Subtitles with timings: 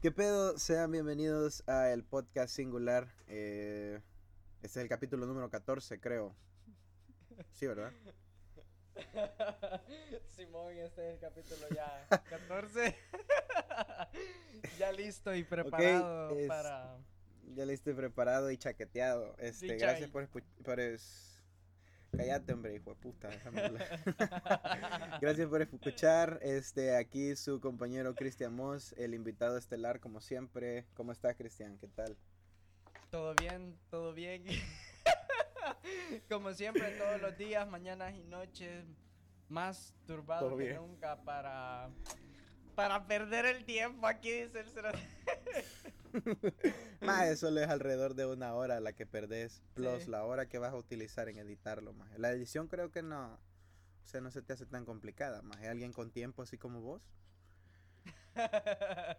[0.00, 0.58] ¿Qué pedo?
[0.58, 3.06] Sean bienvenidos a el podcast singular.
[3.28, 4.00] Eh,
[4.62, 6.34] este es el capítulo número 14, creo.
[7.52, 7.92] Sí, ¿verdad?
[10.36, 12.96] Simón, este es el capítulo ya 14.
[14.78, 16.98] ya listo y preparado es- para...
[17.54, 19.34] Ya listo y preparado y chaqueteado.
[19.38, 20.48] Este, gracias por escuchar.
[20.64, 20.78] Por.
[22.16, 23.28] Cállate, hombre, hijo de puta.
[23.28, 24.00] déjame hablar.
[25.20, 26.40] gracias por escuchar.
[26.42, 30.86] Este, aquí su compañero Cristian Moss, el invitado estelar, como siempre.
[30.94, 31.78] ¿Cómo estás, Cristian?
[31.78, 32.16] ¿Qué tal?
[33.10, 34.44] Todo bien, todo bien.
[36.28, 38.84] Como siempre, todos los días, mañanas y noches,
[39.48, 41.90] más turbado que nunca para,
[42.74, 44.06] para perder el tiempo.
[44.06, 44.66] Aquí dice el.
[47.00, 50.10] Más eso es alrededor de una hora la que perdés, plus Sí.
[50.10, 52.18] la hora que vas a utilizar en editarlo, más.
[52.18, 55.58] La edición creo que no, o sea, no se te hace tan complicada, más.
[55.64, 57.02] alguien con tiempo así como vos.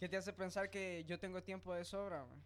[0.00, 2.24] ¿Qué te hace pensar que yo tengo tiempo de sobra?
[2.24, 2.42] man?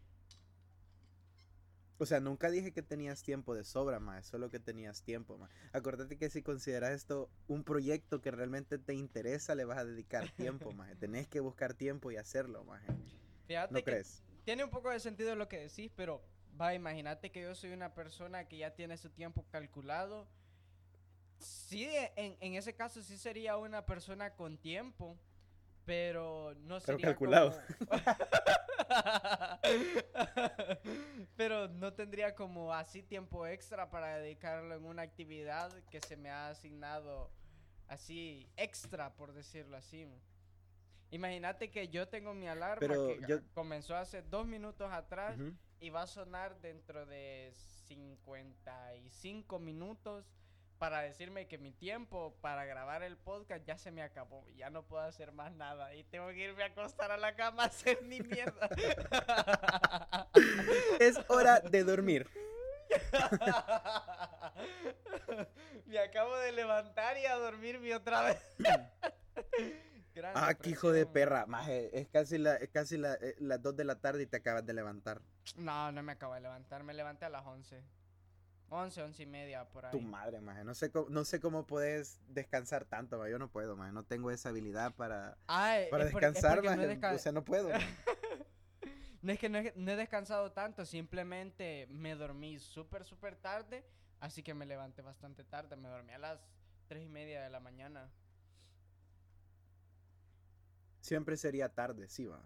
[1.98, 5.50] O sea, nunca dije que tenías tiempo de sobra, más, solo que tenías tiempo, más.
[5.72, 10.28] Acuérdate que si consideras esto un proyecto que realmente te interesa, le vas a dedicar
[10.33, 10.94] tiempo, más.
[10.98, 12.83] Tenés que buscar tiempo y hacerlo, más.
[13.47, 14.22] Fíjate ¿No que crees?
[14.44, 16.22] tiene un poco de sentido lo que decís, pero
[16.61, 20.27] va, imagínate que yo soy una persona que ya tiene su tiempo calculado.
[21.39, 25.17] Sí, en, en ese caso sí sería una persona con tiempo,
[25.84, 27.61] pero no Pero sería calculado.
[27.89, 28.00] como-
[31.36, 36.30] pero no tendría como así tiempo extra para dedicarlo en una actividad que se me
[36.30, 37.30] ha asignado
[37.89, 40.06] así extra, por decirlo así.
[41.17, 45.55] Imagínate que yo tengo mi alarma Pero que yo- comenzó hace dos minutos atrás Ujú.
[45.81, 47.50] y va a sonar dentro de
[47.86, 50.27] 55 minutos
[50.78, 54.47] para decirme que mi tiempo para grabar el podcast ya se me acabó.
[54.56, 57.63] Ya no puedo hacer más nada y tengo que irme a acostar a la cama
[57.64, 58.69] a hacer mi mierda.
[61.01, 62.29] Es hora de dormir.
[65.86, 68.39] me acabo de levantar y a dormirme otra vez.
[70.16, 71.28] Gran Ah, qué hijo de depresión.
[71.28, 74.27] perra, maje, es casi, la, es casi la- eh, las 2 de la tarde y
[74.27, 75.20] te acabas de levantar.
[75.56, 76.82] No, no me acabo de levantar.
[76.84, 77.82] Me levanté a las 11.
[78.70, 79.92] 11, 11 y media por ahí.
[79.92, 80.64] Tu madre, maje.
[80.64, 83.30] No sé cómo, no sé cómo puedes descansar tanto, maje.
[83.32, 83.92] Yo no puedo, maje.
[83.92, 86.88] No tengo esa habilidad para, Ay, para es por- es descansar, no he maje.
[86.98, 87.68] desca- O sea, no puedo.
[89.22, 93.84] No es que no he, no he descansado tanto, simplemente me dormí súper, súper tarde,
[94.20, 96.38] así que me levanté bastante tarde, me dormí a las
[96.86, 98.08] tres y media de la mañana.
[101.06, 102.42] Siempre sería tarde, sí, va.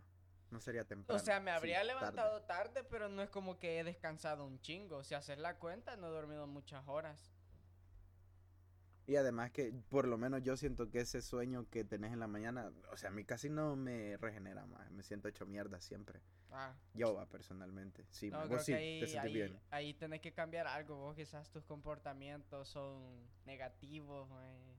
[0.51, 1.17] No sería temprano.
[1.19, 5.03] O sea, me habría levantado tarde, pero no es como que he descansado un chingo.
[5.03, 7.33] Si haces la cuenta, no he dormido muchas horas.
[9.07, 12.27] Y además que, por lo menos yo siento que ese sueño que tenés en la
[12.27, 14.91] mañana, o sea, a mí casi no me regenera, maje.
[14.91, 16.21] Me siento hecho mierda siempre.
[16.51, 18.05] Ah, Yo, va, personalmente.
[18.11, 19.59] Sí, no, Vos sí, te ahí, sentís ahí, bien.
[19.71, 20.97] ahí tenés que cambiar algo.
[20.97, 24.77] Vos quizás tus comportamientos son negativos, mae.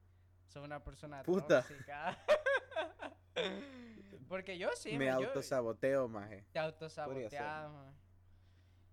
[0.50, 1.64] Sos una persona Puta.
[1.64, 2.20] tóxica.
[4.28, 6.46] Porque yo sí, me yo- autosaboteo, maje.
[6.54, 7.92] Te autosaboteas, mae.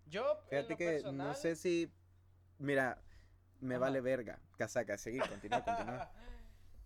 [0.06, 1.92] Yo, Fíjate que no personal- sé si.
[2.58, 3.00] Mira,
[3.60, 3.80] me Ajá.
[3.82, 4.38] vale verga.
[4.56, 6.10] Casaca, seguí, continúa, continúa.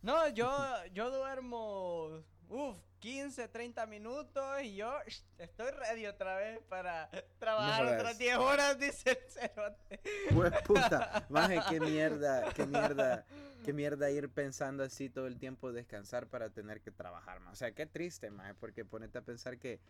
[0.03, 0.51] No, yo,
[0.93, 4.93] yo duermo, uff, 15, 30 minutos y yo
[5.39, 10.01] estoy ready otra vez para trabajar otras 10 horas, dice el cerote.
[10.35, 13.25] Pues puta, maje, qué mierda, qué mierda,
[13.65, 17.53] qué mierda ir pensando así todo el tiempo descansar para tener que trabajar, maje.
[17.53, 19.81] O sea, qué triste, maje, porque ponete a pensar que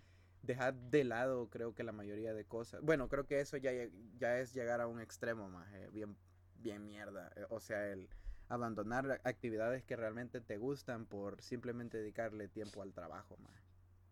[0.42, 2.80] dejar de lado creo que la mayoría de cosas.
[2.82, 3.72] Bueno, creo que eso ya,
[4.18, 6.16] ya es llegar a un extremo, maje, bien,
[6.56, 7.30] bien mierda.
[7.36, 8.08] Eh, O sea, el
[8.54, 13.62] abandonar actividades que realmente te gustan por simplemente dedicarle tiempo al trabajo, maje.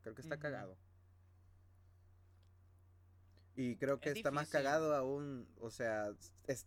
[0.02, 0.76] Creo que está cagado.
[3.56, 6.12] Y creo que Es está más cagado aún, o sea,
[6.46, 6.66] es,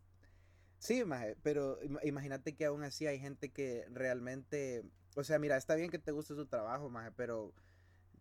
[0.79, 4.83] sí, maje, pero ima- imagínate que aún así hay gente que realmente,
[5.15, 7.53] o sea, mira, está bien que te guste su trabajo, maje, pero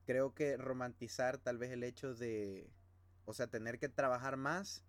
[0.06, 2.70] creo que romantizar tal vez el hecho de,
[3.26, 4.84] o sea, tener que trabajar más,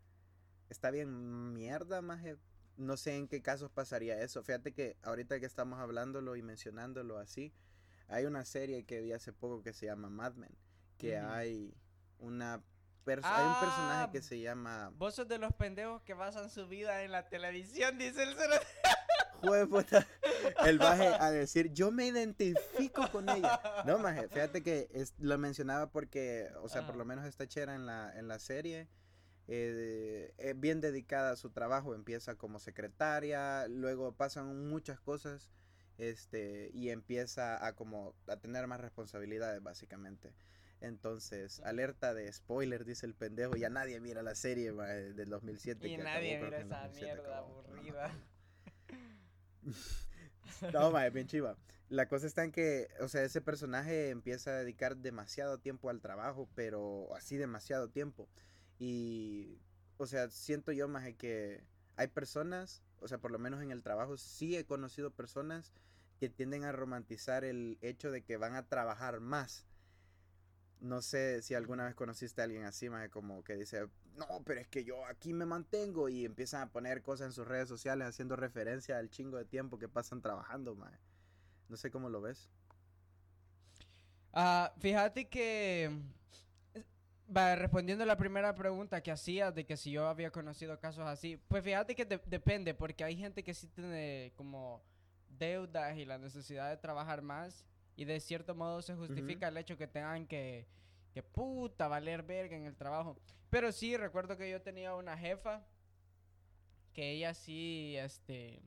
[0.70, 2.38] está bien mierda, maje.
[2.78, 4.44] No sé en qué casos pasaría eso.
[4.44, 7.54] Fíjate que ahorita que estamos hablándolo y mencionándolo así,
[8.08, 10.56] hay una serie que vi hace poco que se llama Mad Men,
[10.98, 11.74] que hay
[12.20, 12.62] una
[13.06, 16.50] pers- hay un personaje Ah, que se llama Vos sos de los pendejos que basan
[16.50, 18.66] su vida en la televisión, dice el cerote.
[19.70, 20.08] Puta,
[20.66, 23.60] el baje a decir, yo me identifico con ella.
[23.86, 26.98] No, maje, fíjate que es- lo mencionaba porque, o sea, por Ah.
[27.00, 28.88] lo menos esta chera en la, en la serie
[29.48, 35.52] eh, es bien dedicada a su trabajo, empieza como secretaria, luego pasan muchas cosas
[35.98, 40.34] este, y empieza a como a tener más responsabilidades básicamente.
[40.82, 45.88] Entonces, alerta de spoiler, dice el pendejo, ya nadie mira la serie del 2007.
[45.88, 48.12] Y nadie mira esa mierda aburrida.
[50.74, 51.56] No, mae, bien chiva.
[51.88, 56.02] La cosa está en que, o sea, ese personaje empieza a dedicar demasiado tiempo al
[56.02, 58.28] trabajo, pero así demasiado tiempo.
[58.80, 59.60] Y,
[59.98, 61.64] o sea, siento yo, más que
[61.96, 65.74] hay personas, o sea, por lo menos en el trabajo, sí he conocido personas
[66.20, 69.68] que tienden a romantizar el hecho de que van a trabajar más.
[70.80, 74.60] No sé si alguna vez conociste a alguien así, más como que dice, no, pero
[74.60, 78.08] es que yo aquí me mantengo y empiezan a poner cosas en sus redes sociales
[78.08, 81.00] haciendo referencia al chingo de tiempo que pasan trabajando, más.
[81.70, 82.50] No sé cómo lo ves.
[84.34, 85.92] Ah, fíjate que
[87.36, 91.08] Va, respondiendo a la primera pregunta que hacías de que si yo había conocido casos
[91.08, 94.84] así, pues fíjate que depende, porque hay gente que sí tiene como
[95.30, 97.66] deudas y la necesidad de trabajar más
[97.96, 100.68] y de cierto modo se justifica el hecho que tengan que,
[101.14, 103.18] que puta valer verga en el trabajo.
[103.50, 105.64] Pero sí, recuerdo que yo tenía una jefa
[106.94, 108.62] que ella sí, este,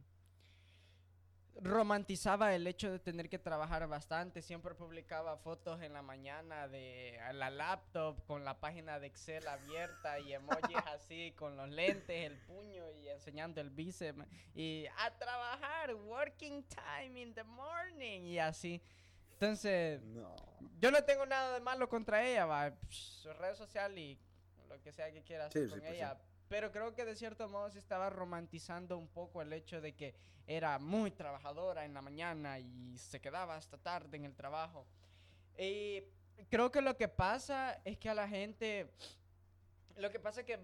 [1.62, 4.42] romantizaba el hecho de tener que trabajar bastante.
[4.42, 10.18] Siempre publicaba fotos en la mañana de la laptop con la página de Excel abierta
[10.20, 14.24] y emojis así con los lentes, el puño y enseñando el bíceps.
[14.54, 18.82] Y a trabajar, working time in the morning y así.
[19.32, 20.00] Entonces,
[20.80, 22.72] yo no tengo nada de malo contra ella, va.
[22.88, 24.18] su red social y
[24.68, 26.16] lo que sea que quiera hacer con pues ella.
[26.48, 30.14] Pero creo que de cierto modo se estaba romantizando un poco el hecho de que
[30.46, 34.86] era muy trabajadora en la mañana y se quedaba hasta tarde en el trabajo.
[35.58, 36.04] Y
[36.48, 38.90] creo que lo que pasa es que a la gente...
[39.96, 40.60] Lo que pasa es que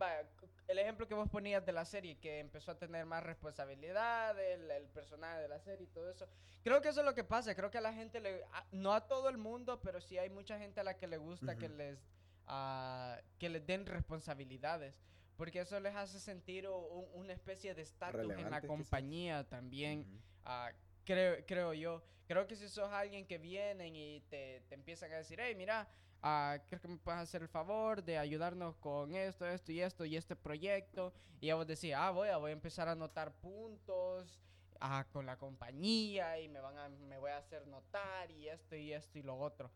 [0.68, 4.86] el ejemplo que vos ponías de la serie, que empezó a tener más responsabilidad, el,
[4.88, 6.28] personaje de la serie y todo eso,
[6.62, 7.54] creo que eso es lo que pasa.
[7.54, 10.58] Creo que a la gente, le, no a todo el mundo, pero sí hay mucha
[10.58, 11.98] gente a la que le gusta que, les,
[12.46, 14.94] uh, que les den responsabilidades
[15.36, 20.06] porque eso les hace sentir una especie de estatus en la compañía también,
[20.44, 20.70] ah,
[21.04, 22.02] creo, creo yo.
[22.26, 25.88] Creo que si sos alguien que viene y te, te empiezan a decir, hey, mira,
[26.22, 30.04] uh, creo que me puedes hacer el favor de ayudarnos con esto, esto y esto
[30.04, 31.12] y este proyecto.
[31.40, 34.40] Y ya vos decís, ah, voy a, voy a empezar a anotar puntos
[34.80, 38.76] uh, con la compañía y me, van a, me voy a hacer notar y esto
[38.76, 39.70] y esto y lo otro.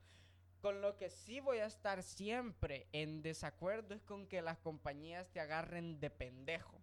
[0.66, 5.30] Con lo que sí voy a estar siempre en desacuerdo es con que las compañías
[5.30, 6.82] te agarren de pendejo.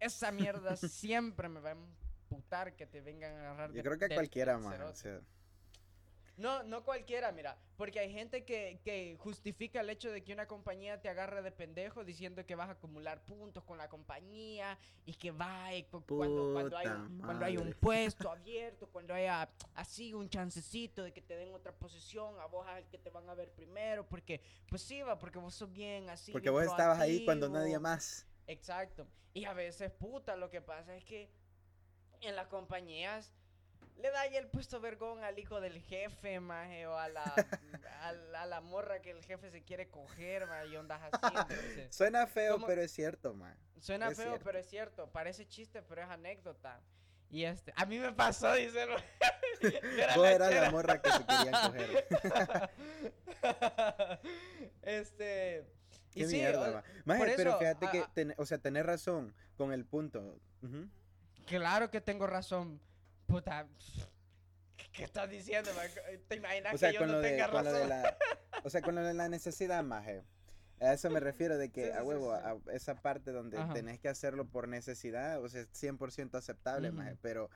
[0.00, 1.76] Esa mierda siempre me va a
[2.28, 4.58] emputar que te vengan a agarrar Yo creo que cualquiera.
[4.58, 5.20] O sea.
[6.36, 10.46] No, no cualquiera, mira, porque hay gente que, que, justifica el hecho de que una
[10.46, 15.14] compañía te agarre de pendejo diciendo que vas a acumular puntos con la compañía y
[15.14, 16.88] que va cuando, cuando, hay,
[17.20, 21.72] cuando hay un puesto abierto, cuando haya así un chancecito de que te den otra
[21.72, 25.38] posición, a vos al que te van a ver primero, porque pues sí, va, porque
[25.38, 26.32] vos sos bien así.
[26.32, 28.26] Porque vos estabas ahí cuando nadie más.
[28.46, 29.06] Exacto.
[29.34, 31.30] Y a veces, puta, lo que pasa es que
[32.20, 33.32] en las compañías
[33.96, 37.22] le da ahí el puesto vergón al hijo del jefe, maje, o a la,
[38.36, 41.56] a, la, morra que el jefe se quiere coger, maje, y ondas así.
[41.90, 43.56] Suena feo, pero es cierto, maje.
[43.80, 45.10] Suena feo, pero es cierto.
[45.10, 46.80] Parece chiste, pero es anécdota.
[47.30, 48.86] Y este, a mí me pasó, dice.
[50.16, 52.08] Vos eras la morra que se querían coger.
[54.82, 55.66] este.
[56.12, 60.38] Qué mierda, maje, pero fíjate que, o sea, tenés razón con el punto.
[61.46, 62.80] Claro que tengo razón
[63.32, 63.66] puta,
[64.92, 65.70] ¿qué estás diciendo?
[66.28, 67.88] ¿Te imaginas o sea, que yo no tenga razón?
[67.88, 68.16] la,
[68.62, 70.22] o sea, con lo de la necesidad, maje.
[70.80, 74.46] A eso me refiero de que, a huevo, a esa parte donde tenés que hacerlo
[74.46, 77.50] por necesidad, o sea, es 100% aceptable, maje, pero,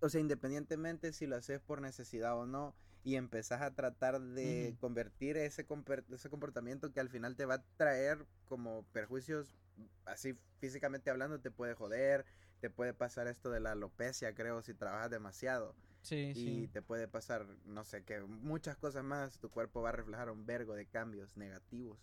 [0.00, 4.76] o sea, independientemente si lo haces por necesidad o no, y empezás a tratar de
[4.80, 5.66] convertir ese,
[6.12, 9.56] ese comportamiento que al final te va a traer como perjuicios,
[10.04, 12.24] así físicamente hablando, te puede joder,
[12.62, 15.74] te puede pasar esto de la alopecia, creo, si trabajas demasiado.
[16.02, 19.92] Sí, y te puede pasar, no sé, que muchas cosas más, tu cuerpo va a
[19.92, 21.98] reflejar un vergo de cambios negativos.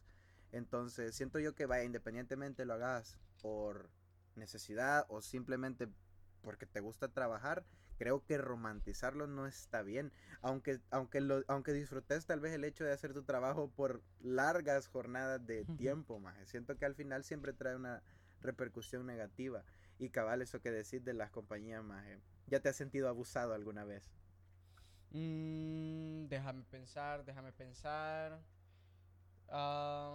[0.52, 3.90] Entonces, siento yo que vaya, independientemente lo hagas por
[4.36, 5.88] necesidad o simplemente
[6.42, 7.66] porque te gusta trabajar,
[7.98, 10.12] creo que romantizarlo no está bien.
[10.42, 14.88] Aunque, aunque, lo, aunque disfrutes tal vez el hecho de hacer tu trabajo por largas
[14.88, 16.36] jornadas de tiempo, más.
[16.50, 18.04] Siento que al final siempre trae una
[18.42, 19.64] repercusión negativa.
[20.00, 22.04] Y cabal, eso que decís de las compañías más.
[22.48, 24.10] ¿Ya te has sentido abusado alguna vez?
[25.12, 28.40] Mm, déjame pensar, déjame pensar.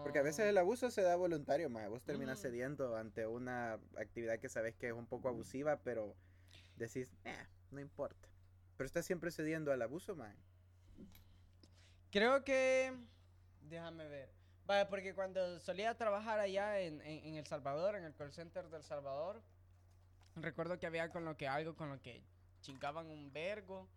[0.02, 1.88] Porque a veces el abuso se da voluntario, más.
[1.88, 2.42] Vos terminas mm.
[2.42, 6.14] cediendo ante una actividad que sabes que es un poco abusiva, pero
[6.76, 8.28] decís, eh, no importa.
[8.76, 10.36] pero estás siempre cediendo al abuso, man.
[12.10, 12.94] Creo que.
[13.62, 14.30] Déjame ver.
[14.66, 18.82] Vaya, porque cuando solía trabajar allá en, en, El Salvador, en el call center del
[18.82, 19.42] Salvador,
[20.36, 22.22] recuerdo que había con lo que algo con lo que
[22.60, 23.88] chingaban un vergo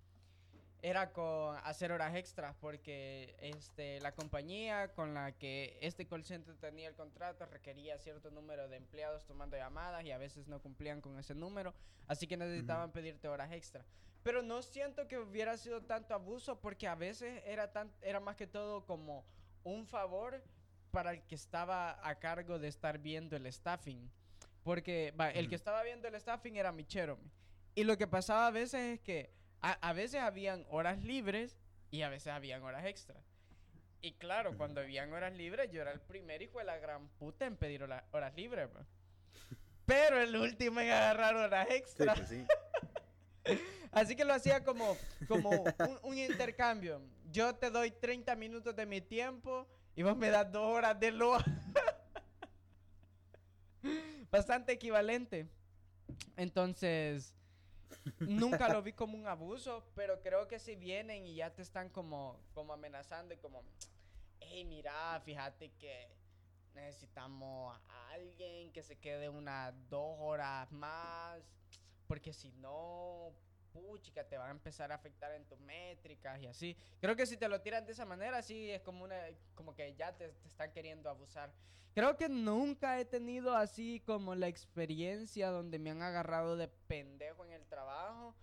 [0.81, 6.55] era con hacer horas extras porque este la compañía con la que este call center
[6.57, 11.01] tenía el contrato requería cierto número de empleados tomando llamadas y a veces no cumplían
[11.01, 11.73] con ese número,
[12.07, 13.85] así que necesitaban pedirte horas extra.
[14.23, 18.35] Pero no siento que hubiera sido tanto abuso porque a veces era tan era más
[18.35, 19.25] que todo como
[19.63, 20.43] un favor
[20.91, 24.11] para el que estaba a cargo de estar viendo el staffing.
[24.67, 26.85] Porque el que estaba viendo el staffing era mi
[27.73, 29.31] Y lo que pasaba a veces es que
[29.61, 31.57] a, veces habían horas libres
[31.89, 33.23] y a veces habían horas extras.
[34.01, 37.45] Y claro, cuando habían horas libres, yo era el primer hijo de la gran puta
[37.45, 38.67] en pedir horas libres.
[39.85, 42.19] Pero el último en agarrar horas extras.
[42.19, 43.61] Pues
[43.93, 44.97] Así que lo hacía como,
[45.29, 45.49] como
[46.03, 47.01] un, intercambio.
[47.31, 51.11] Yo te doy 30 minutos de mi tiempo y vos me das dos horas de
[51.11, 51.37] lo.
[54.31, 55.47] Bastante equivalente.
[56.35, 57.33] Entonces,
[58.19, 61.89] nunca lo vi como un abuso, pero creo que si vienen y ya te están
[61.89, 63.63] como, como amenazando y como,
[64.39, 66.15] hey, mira, fíjate que
[66.73, 71.41] necesitamos a alguien que se quede unas dos horas más,
[72.07, 73.33] porque si no,
[73.81, 76.77] puchica, te va a empezar a afectar en tus métricas y así.
[76.99, 79.19] Creo que si te lo tiran de esa manera, sí es como, una,
[79.55, 81.53] como que ya te, te están queriendo abusar.
[81.93, 87.43] Creo que nunca he tenido así como la experiencia donde me han agarrado de pendejo
[87.45, 88.35] en el trabajo.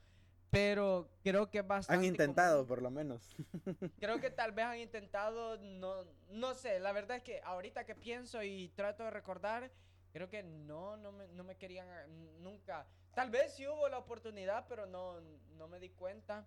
[0.54, 1.98] Pero creo que bastante.
[1.98, 3.34] Han intentado, por lo menos.
[3.98, 7.96] Creo que tal vez han intentado, no, no sé, la verdad es que ahorita que
[7.96, 9.72] pienso y trato de recordar,
[10.12, 11.88] creo que no, no me, no me querían
[12.40, 12.86] nunca.
[13.14, 15.20] Tal vez sí hubo la oportunidad, pero no,
[15.56, 16.44] no me di cuenta.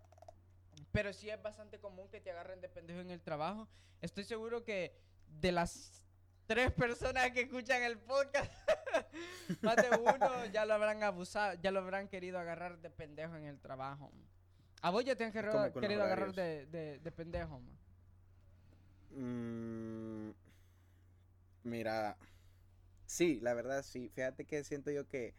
[0.91, 3.67] Pero sí es bastante común que te agarren de pendejo en el trabajo.
[4.01, 4.95] Estoy seguro que
[5.39, 6.03] de las
[6.45, 8.51] tres personas que escuchan el podcast,
[9.61, 13.45] más de uno ya lo habrán abusado, ya lo habrán querido agarrar de pendejo en
[13.45, 14.11] el trabajo.
[14.81, 17.61] ¿A vos ya te han querido, agarrar de, de, pendejo?
[19.11, 20.29] Mm,
[21.63, 22.15] mira,
[23.05, 24.09] sí, la verdad sí.
[24.09, 25.33] Fíjate que siento yo que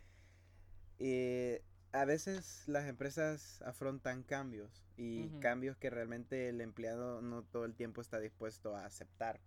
[0.99, 1.63] eh,
[1.93, 7.75] a veces las empresas afrontan cambios y cambios que realmente el empleado no todo el
[7.75, 9.41] tiempo está dispuesto a aceptar.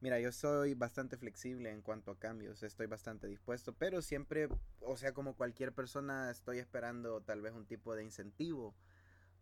[0.00, 4.48] Mira, yo soy bastante flexible en cuanto a cambios, estoy bastante dispuesto, pero siempre,
[4.80, 8.76] o sea, como cualquier persona, estoy esperando tal vez un tipo de incentivo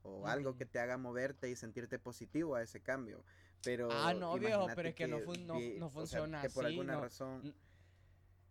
[0.03, 3.25] o algo que te haga moverte y sentirte positivo a ese cambio.
[3.63, 5.19] Pero ah, no, viejo, pero es que, no,
[5.79, 7.55] no, funciona que por alguna razón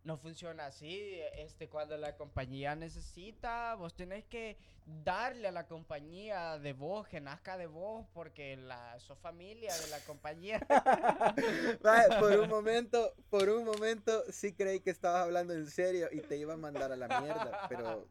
[0.06, 1.20] no funciona así.
[1.36, 4.56] Este, cuando la compañía necesita, vos tenés que
[5.04, 9.88] darle a la compañía de vos, que nazca de vos, porque la, sos familia de
[9.90, 10.60] la compañía.
[12.20, 16.38] por un momento, por un momento sí creí que estabas hablando en serio y te
[16.38, 18.08] iba a mandar a la mierda, pero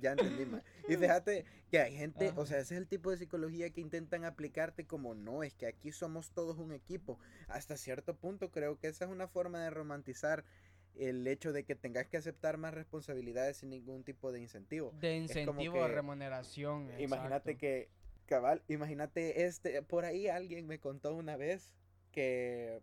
[0.00, 0.62] ya entendí más.
[0.88, 4.24] Y fíjate que hay gente, o sea, ese es el tipo de psicología que intentan
[4.24, 7.18] aplicarte como no, es que aquí somos todos un equipo.
[7.46, 10.44] Hasta cierto punto creo que esa es una forma de romantizar
[10.98, 14.92] el hecho de que tengas que aceptar más responsabilidades sin ningún tipo de incentivo.
[14.98, 16.90] De incentivo o remuneración.
[16.98, 17.88] Imagínate que,
[18.26, 21.72] cabal, imagínate este, por ahí alguien me contó una vez
[22.12, 22.80] que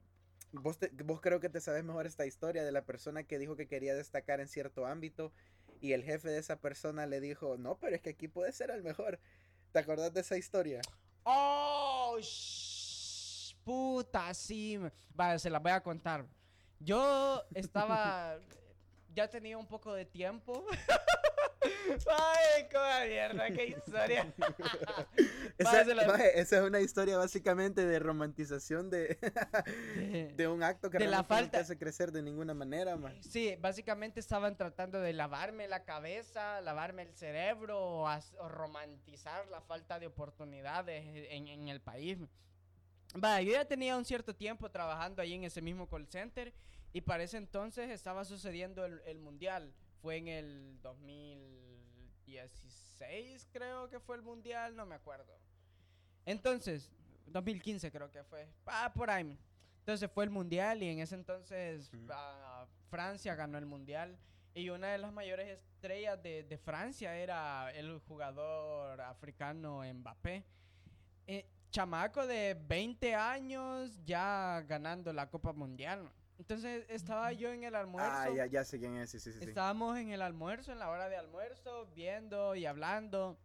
[0.52, 3.68] vos, vos creo que te sabes mejor esta historia de la persona que dijo que
[3.68, 5.32] quería destacar en cierto ámbito
[5.82, 8.72] y el jefe de esa persona le dijo, no, pero es que aquí puede ser
[8.72, 9.20] el mejor.
[9.72, 10.82] ¿Te acordás de esa historia?
[11.24, 12.18] Oh,
[13.64, 14.80] puta, sí.
[15.14, 16.26] Vale, se la voy a contar.
[16.86, 18.38] Yo estaba.
[19.16, 20.66] ya tenía un poco de tiempo.
[22.08, 24.32] Ay, qué mierda, qué historia.
[25.58, 29.18] esa, esa, es una historia básicamente de romantización de,
[30.36, 31.58] de un acto que de la falta...
[31.58, 33.18] no hace crecer de ninguna manera, man.
[33.24, 40.00] Sí, básicamente estaban tratando de lavarme la cabeza, lavarme el cerebro o, romantizar la falta
[40.00, 42.20] de oportunidades en, en el país.
[43.24, 46.54] Va, yo ya tenía un cierto tiempo trabajando ahí en ese mismo call center
[46.92, 49.74] y para ese entonces estaba sucediendo el, mundial.
[50.02, 55.34] Fue en el 2016 creo que fue el mundial, no me acuerdo.
[56.26, 56.92] Entonces,
[57.28, 58.48] 2015 creo que fue.
[58.66, 59.40] Ah, por ahí.
[59.80, 64.18] Entonces fue el mundial y en ese entonces ah, Francia ganó el mundial.
[64.54, 70.44] Y una de las mayores estrellas de, de Francia era el jugador africano Mbappé.
[71.28, 71.46] Eh,
[71.80, 76.10] chamaco de 20 años ya ganando la Copa Mundial.
[76.38, 78.12] Entonces estaba yo en el almuerzo.
[78.14, 79.40] Ah, ya, ya sé quién es, sí, sí, sí.
[79.44, 83.38] Estábamos en el almuerzo, en la hora de almuerzo, viendo y hablando.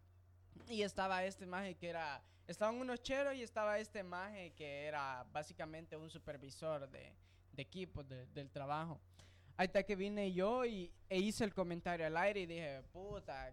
[0.69, 5.25] Y estaba este maje que era, estaban unos cheros y estaba este maje que era
[5.33, 7.13] básicamente un supervisor de,
[7.53, 9.01] de equipos de- del trabajo.
[9.57, 13.53] Ahí está que vine yo y, e hice el comentario al aire y dije, puta,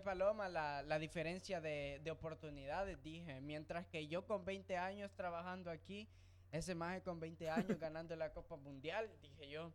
[0.00, 3.40] paloma la, la diferencia de, de oportunidades, dije.
[3.40, 6.08] Mientras que yo con 20 años trabajando aquí,
[6.52, 9.72] ese maje con 20 años ganando la Copa Mundial, dije yo.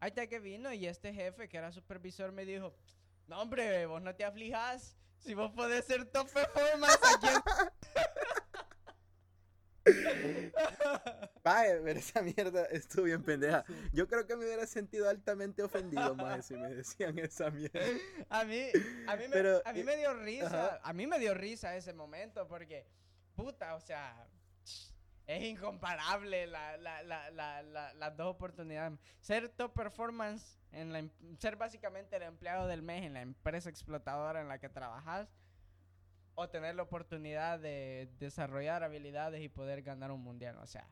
[0.00, 2.74] Ahí está que vino y este jefe que era supervisor me dijo,
[3.28, 7.28] no hombre, vos no te aflijas, si vos podés ser top performance aquí
[11.44, 13.64] Maje, pero esa mierda estuvo bien pendeja.
[13.92, 17.80] Yo creo que me hubiera sentido altamente ofendido, maje, si me decían esa mierda.
[18.28, 18.66] A mí,
[19.08, 20.80] a mí, me, Pero, a mí eh, me dio risa, ajá.
[20.82, 22.86] a mí me dio risa ese momento porque,
[23.34, 24.28] puta, o sea,
[25.26, 28.98] es incomparable la, la, la, la, la- las dos oportunidades.
[29.20, 33.68] Ser top performance, en la, em- ser básicamente el empleado del mes en la empresa
[33.68, 35.28] explotadora en la que trabajas,
[36.34, 40.88] o tener la oportunidad de desarrollar habilidades y poder ganar un mundial, o sea.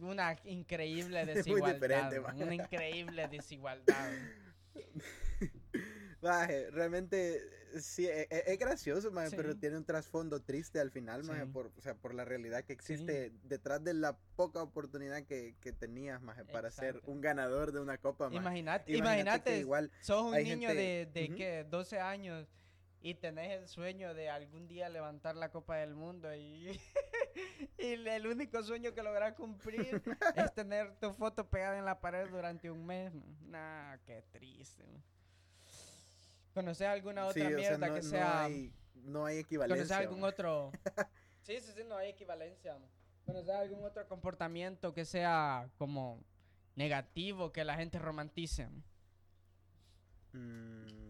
[0.00, 2.12] Una increíble Muy desigualdad.
[2.36, 4.10] una increíble desigualdad.
[6.20, 7.40] Maje, realmente
[7.80, 11.50] sí, e- e- es, gracioso, maje, pero tiene un trasfondo triste al final, maje, Sí.
[11.52, 15.72] por, o sea, por la realidad que existe detrás de la poca oportunidad que, que
[15.72, 18.28] tenías, maje, para ser un ganador de una copa.
[18.32, 21.34] Imagínate, Imagínate igual sos un niño gente- de, de.
[21.36, 21.64] ¿qué?
[21.70, 22.48] 12 años
[23.08, 26.68] y tenés el sueño de algún día levantar la Copa del Mundo y,
[27.78, 30.02] y el único sueño que logras cumplir
[30.36, 33.14] es tener tu foto pegada en la pared durante un mes.
[33.40, 34.84] Nah, qué triste.
[36.52, 38.44] ¿Conoces alguna Sí, otra o sea, mierda no, que no sea...
[38.44, 39.98] hay, no hay ¿Conoces equivalencia.
[39.98, 40.34] algún maje.
[40.34, 40.72] otro...?
[41.40, 42.76] sí, sí, sí, no hay equivalencia.
[43.24, 46.22] ¿Conoces algún otro comportamiento que sea como
[46.74, 48.68] negativo, que la gente romantice?
[48.68, 48.84] man?
[50.32, 51.07] Mm,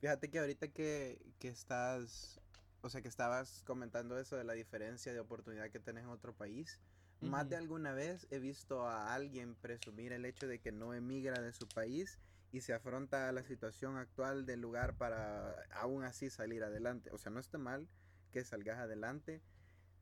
[0.00, 2.40] Fíjate que ahorita que, que estás,
[2.82, 6.34] o sea, que estabas comentando eso de la diferencia de oportunidad que tenés en otro
[6.34, 6.80] país,
[7.20, 11.40] más de alguna vez he visto a alguien presumir el hecho de que no emigra
[11.40, 12.18] de su país
[12.52, 17.10] y se afronta a la situación actual del lugar para aún así salir adelante.
[17.12, 17.88] O sea, no está mal
[18.32, 19.40] que salgas adelante,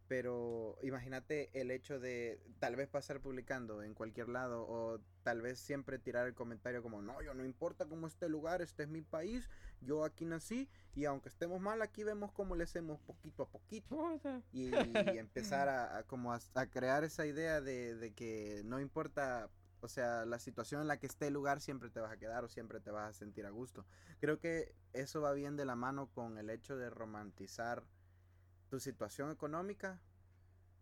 [0.09, 5.59] pero imagínate el hecho de tal vez pasar publicando en cualquier lado o tal vez
[5.59, 8.89] siempre tirar el comentario como, no, yo no importa cómo esté el lugar, este es
[8.89, 9.49] mi país,
[9.81, 13.97] yo aquí nací y aunque estemos mal aquí vemos cómo le hacemos poquito a poquito
[13.97, 14.43] Puta.
[14.53, 14.73] y, y
[15.19, 19.49] empezar a, a como a, a crear esa idea de, de que no importa,
[19.81, 22.45] o sea, la situación en la que esté el lugar siempre te vas a quedar
[22.45, 23.87] o siempre te vas a sentir a gusto.
[24.21, 27.85] Creo que eso va bien de la mano con el hecho de romantizar
[28.69, 30.01] tu situación económica.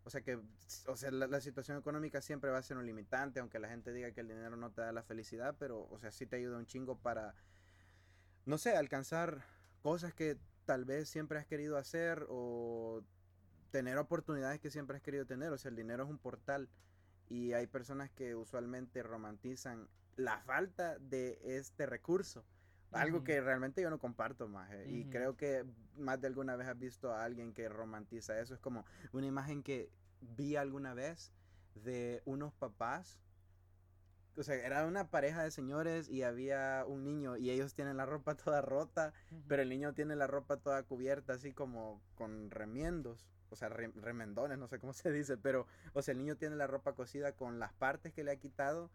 [0.05, 0.39] O sea que,
[0.87, 3.93] o sea, la, la situación económica siempre va a ser un limitante, aunque la gente
[3.93, 6.57] diga que el dinero no te da la felicidad, pero, o sea, sí te ayuda
[6.57, 7.35] un chingo para,
[8.45, 9.45] no sé, alcanzar
[9.81, 13.03] cosas que tal vez siempre has querido hacer o
[13.71, 15.51] tener oportunidades que siempre has querido tener.
[15.51, 16.69] O sea, el dinero es un portal
[17.29, 22.45] y hay personas que usualmente romantizan la falta de este recurso.
[23.01, 24.69] Algo que realmente yo no comparto más.
[24.87, 25.65] Y creo que
[25.97, 28.53] más de alguna vez has visto a alguien que romantiza eso.
[28.53, 29.89] Es como una imagen que
[30.21, 31.31] vi alguna vez
[31.75, 33.19] de unos papás.
[34.35, 38.05] O sea, era una pareja de señores y había un niño y ellos tienen la
[38.07, 39.13] ropa toda rota
[39.47, 43.27] pero el niño tiene la ropa toda cubierta, así como con remiendos.
[43.49, 45.37] O sea, re- remendones, no sé cómo se dice.
[45.37, 48.37] Pero, o sea, el niño tiene la ropa cosida con las partes que le ha
[48.37, 48.89] quitado.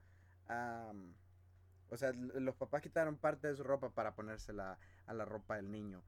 [1.91, 5.71] O sea, los papás quitaron parte de su ropa para ponérsela a la ropa del
[5.71, 6.03] niño.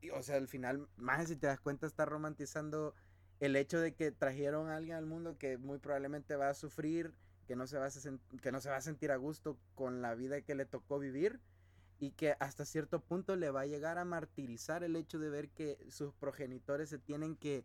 [0.00, 2.94] Y, o sea, al final, más si te das cuenta, está romantizando
[3.40, 7.14] el hecho de que trajeron a alguien al mundo que muy probablemente va a sufrir,
[7.46, 7.90] que no se va a,
[8.40, 11.40] que no se va a sentir a gusto con la vida que le tocó vivir
[11.98, 15.50] y que hasta cierto punto le va a llegar a martirizar el hecho de ver
[15.50, 17.64] que sus progenitores se tienen que,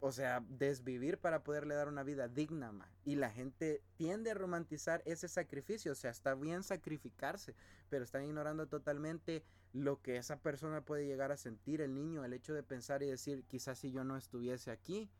[0.00, 2.90] o sea, desvivir para poderle dar una vida digna, ma.
[3.04, 7.54] Y la gente tiende a romantizar ese sacrificio, o sea, está bien sacrificarse,
[7.88, 12.32] pero están ignorando totalmente lo que esa persona puede llegar a sentir, el niño, el
[12.32, 15.10] hecho de pensar y decir, quizás si yo no estuviese aquí,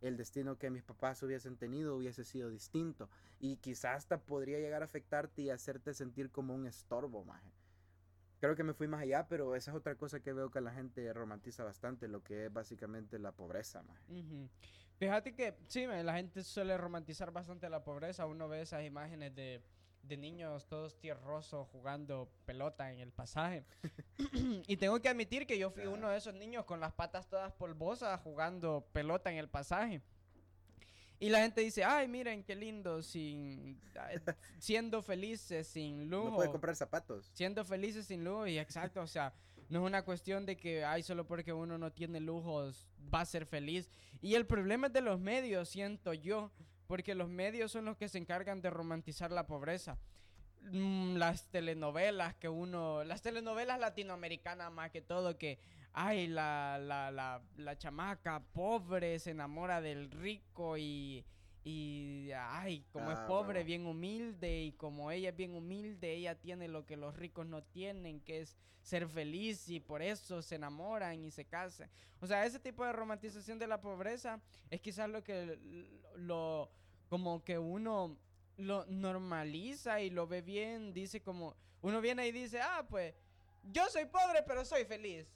[0.00, 3.08] el destino que mis papás hubiesen tenido hubiese sido distinto.
[3.38, 7.52] Y quizás hasta podría llegar a afectarte y hacerte sentir como un estorbo, maje.
[8.40, 10.72] Creo que me fui más allá, pero esa es otra cosa que veo que la
[10.72, 14.02] gente romantiza bastante, lo que es básicamente la pobreza, maje.
[14.08, 14.48] Ujú.
[14.98, 18.26] Fíjate que sí, me- la gente suele romantizar bastante la pobreza.
[18.26, 19.62] Uno ve esas imágenes de,
[20.02, 23.64] de niños todos tierrosos jugando pelota en el pasaje.
[24.66, 27.52] y tengo que admitir que yo fui uno de esos niños con las patas todas
[27.52, 30.00] polvosas jugando pelota en el pasaje.
[31.20, 33.78] Y la gente dice, ay, miren qué lindo, sin,
[34.58, 36.30] siendo felices, sin lujo.
[36.30, 37.30] No puede comprar zapatos.
[37.34, 39.34] Siendo felices sin lujo, y exacto, o sea,
[39.68, 43.26] no es una cuestión de que, ay, solo porque uno no tiene lujos va a
[43.26, 43.90] ser feliz.
[44.22, 46.50] Y el problema es de los medios, siento yo,
[46.86, 49.98] porque los medios son los que se encargan de romantizar la pobreza.
[50.72, 55.58] Mm, las telenovelas que uno, las telenovelas latinoamericanas más que todo, que
[55.92, 61.24] ay, la, la, la, la chamaca pobre se enamora del rico y,
[61.64, 66.34] y ay, como es ah, pobre, bien humilde, y como ella es bien humilde, ella
[66.34, 70.54] tiene lo que los ricos no tienen, que es ser feliz, y por eso se
[70.54, 71.90] enamoran y se casan.
[72.20, 75.58] O sea, ese tipo de romantización de la pobreza es quizás lo que
[76.16, 76.70] lo,
[77.08, 78.16] como que uno
[78.56, 83.14] lo normaliza y lo ve bien, dice como, uno viene y dice, ah, pues,
[83.64, 85.26] yo soy pobre, pero soy feliz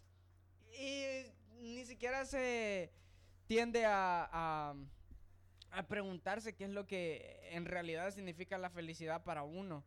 [0.79, 2.91] y ni siquiera se
[3.47, 4.75] tiende a,
[5.71, 9.85] a, preguntarse qué es lo que en realidad significa la felicidad para uno.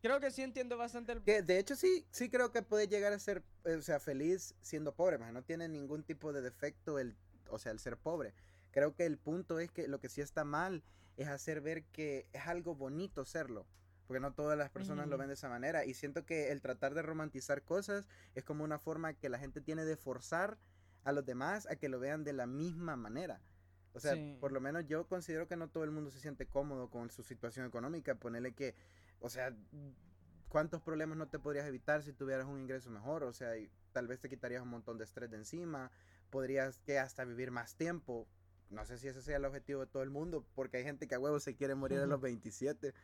[0.00, 1.22] Creo que sí entiendo bastante el...
[1.22, 4.94] Que de hecho sí, sí creo que puede llegar a ser, o sea, feliz siendo
[4.94, 7.16] pobre, no tiene ningún tipo de defecto el,
[7.50, 8.32] o sea, el ser pobre.
[8.70, 10.82] Creo que el punto es que lo que sí está mal
[11.16, 13.66] es hacer ver que es algo bonito serlo
[14.08, 15.84] porque no todas las personas lo ven de esa manera.
[15.84, 19.60] Y siento que el tratar de romantizar cosas es como una forma que la gente
[19.60, 20.58] tiene de forzar
[21.04, 23.42] a los demás a que lo vean de la misma manera.
[23.92, 26.88] O sea, por lo menos yo considero que no todo el mundo se siente cómodo
[26.88, 28.14] con su situación económica.
[28.14, 28.74] Ponerle que,
[29.20, 29.54] o sea,
[30.48, 33.24] ¿cuántos problemas no te podrías evitar si tuvieras un ingreso mejor?
[33.24, 33.50] O sea,
[33.92, 35.90] tal vez te quitarías un montón de estrés de encima,
[36.30, 38.26] podrías que hasta vivir más tiempo.
[38.70, 41.14] No sé si ese sea el objetivo de todo el mundo, porque hay gente que
[41.14, 42.94] a huevo se quiere morir a los 27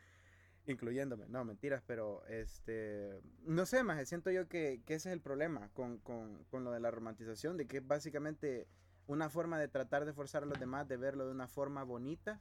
[0.66, 1.26] incluyéndome.
[1.28, 6.00] No, mentiras, pero este, no sé, más siento yo que, ese es el problema con,
[6.52, 8.66] lo de la romantización, de que es básicamente
[9.06, 12.40] una forma de tratar de forzar a los demás de verlo de una forma bonita,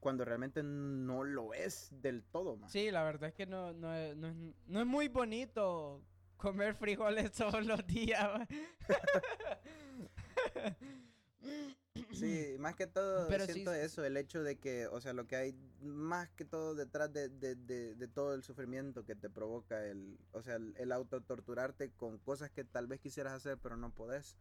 [0.00, 2.70] cuando realmente no lo es del todo, más.
[2.70, 6.02] Sí, la verdad es que no, no, es, no es muy bonito
[6.38, 8.48] comer frijoles todos los días.
[12.12, 15.54] Sí, más que todo siento eso, el hecho de que, o sea, lo que hay
[15.82, 20.42] más que todo detrás de, de, de, todo el sufrimiento que te provoca el, o
[20.42, 24.36] sea, el, el autotorturarte con cosas que tal vez quisieras hacer pero no podés,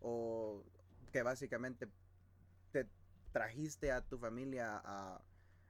[0.00, 0.64] o
[1.12, 1.88] que básicamente
[2.72, 2.86] te
[3.32, 5.20] trajiste a tu familia a,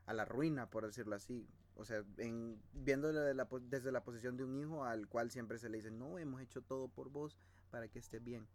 [0.07, 1.49] a la ruina, por decirlo así.
[1.77, 3.21] O sea, en, viéndolo
[3.61, 6.61] desde la posición de un hijo al cual siempre se le dice, no, hemos hecho
[6.63, 7.39] todo por vos
[7.71, 8.47] para que esté bien.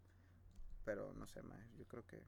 [0.84, 2.22] Pero no sé, más, yo creo que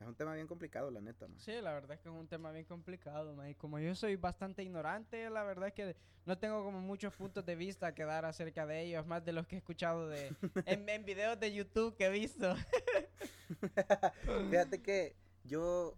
[0.00, 2.52] es un tema bien complicado, la neta, Sí, la verdad es que es un tema
[2.52, 6.80] bien complicado, Y como yo soy bastante ignorante, la verdad es que no tengo como
[6.80, 10.08] muchos puntos de vista que dar acerca de ellos, más de los que he escuchado
[10.08, 10.34] de
[10.66, 12.54] en, videos de YouTube que he visto.
[14.50, 15.96] Fíjate que yo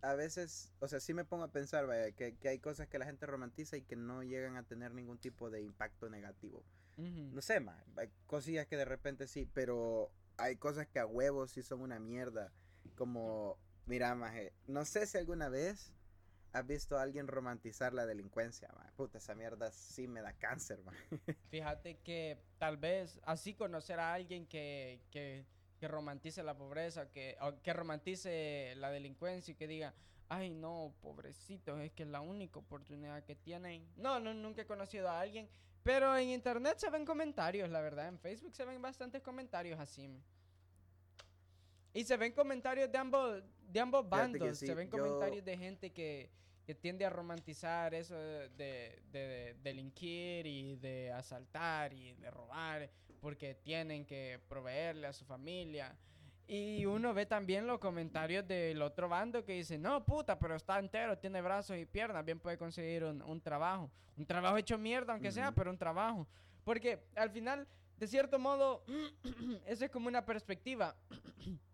[0.00, 3.04] a veces, o sea, sí me pongo a pensar, vaya, que, hay cosas que la
[3.04, 6.62] gente romantiza y que no llegan a tener ningún tipo de impacto negativo.
[6.96, 11.52] No sé, ma, hay cosillas que de repente sí, pero hay cosas que a huevos
[11.52, 12.52] sí son una mierda
[12.96, 15.92] como, mira, maje, no sé si alguna vez
[16.52, 18.92] has visto a alguien romantizar la delincuencia, maje.
[18.96, 20.80] Puta, esa mierda sí me da cáncer.
[21.50, 25.44] Fíjate que tal vez así conocer a alguien que, que,
[25.78, 29.94] que romantice la pobreza, que, que romantice la delincuencia y que diga,
[30.28, 33.88] ay no, pobrecito, es que es la única oportunidad que tienen.
[33.96, 35.48] No, no, nunca he conocido a alguien,
[35.82, 40.10] pero en internet se ven comentarios, la verdad, en Facebook se ven bastantes comentarios así.
[41.94, 44.58] Y se ven comentarios de ambos, de ambos bandos.
[44.58, 46.30] se ven comentarios de gente que,
[46.82, 54.04] tiende a romantizar eso de, de, delinquir y de asaltar y de robar porque tienen
[54.04, 55.96] que proveerle a su familia.
[56.46, 60.78] Y uno ve también los comentarios del otro bando que dice, no, puta, pero está
[60.78, 63.90] entero, tiene brazos y piernas, bien puede conseguir un, trabajo.
[64.16, 66.26] Un trabajo hecho mierda, aunque sea, pero un trabajo.
[66.64, 68.82] Porque al final, de cierto modo,
[69.66, 70.96] eso es como una perspectiva.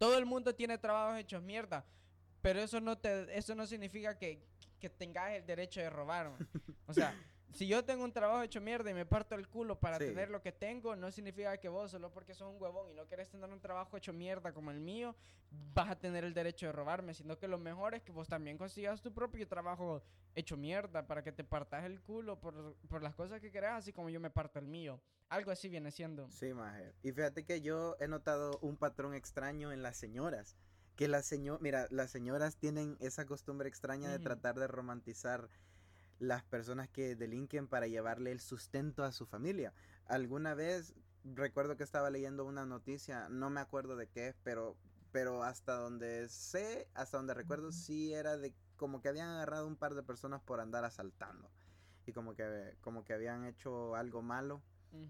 [0.00, 1.84] Todo el mundo tiene trabajos hechos mierda,
[2.40, 4.42] pero eso no te eso no significa que,
[4.78, 6.32] que tengas el derecho de robar.
[6.86, 7.14] O sea,
[7.52, 10.40] si yo tengo un trabajo hecho mierda y me parto el culo para tener lo
[10.40, 13.50] que tengo, no significa que vos, solo porque sos un huevón y no querés tener
[13.50, 15.16] un trabajo hecho mierda como el mío,
[15.74, 18.56] vas a tener el derecho de robarme, sino que lo mejor es que vos también
[18.56, 20.02] consigas tu propio trabajo
[20.34, 23.92] hecho mierda para que te partas el culo por, por las cosas que querés, así
[23.92, 25.00] como yo me parto el mío.
[25.28, 26.28] Algo así viene siendo.
[26.30, 26.92] Sí, maje.
[27.02, 30.56] Y fíjate que yo he notado un patrón extraño en las señoras.
[30.96, 35.48] Que las señoras, mira, las señoras tienen esa costumbre extraña de tratar de romantizar
[36.20, 39.72] las personas que delinquen para llevarle el sustento a su familia.
[40.06, 44.76] Alguna vez recuerdo que estaba leyendo una noticia, no me acuerdo de qué, pero
[45.12, 49.76] pero hasta donde sé, hasta donde recuerdo, sí era de como que habían agarrado un
[49.76, 51.50] par de personas por andar asaltando.
[52.06, 54.62] Y como que, como que habían hecho algo malo,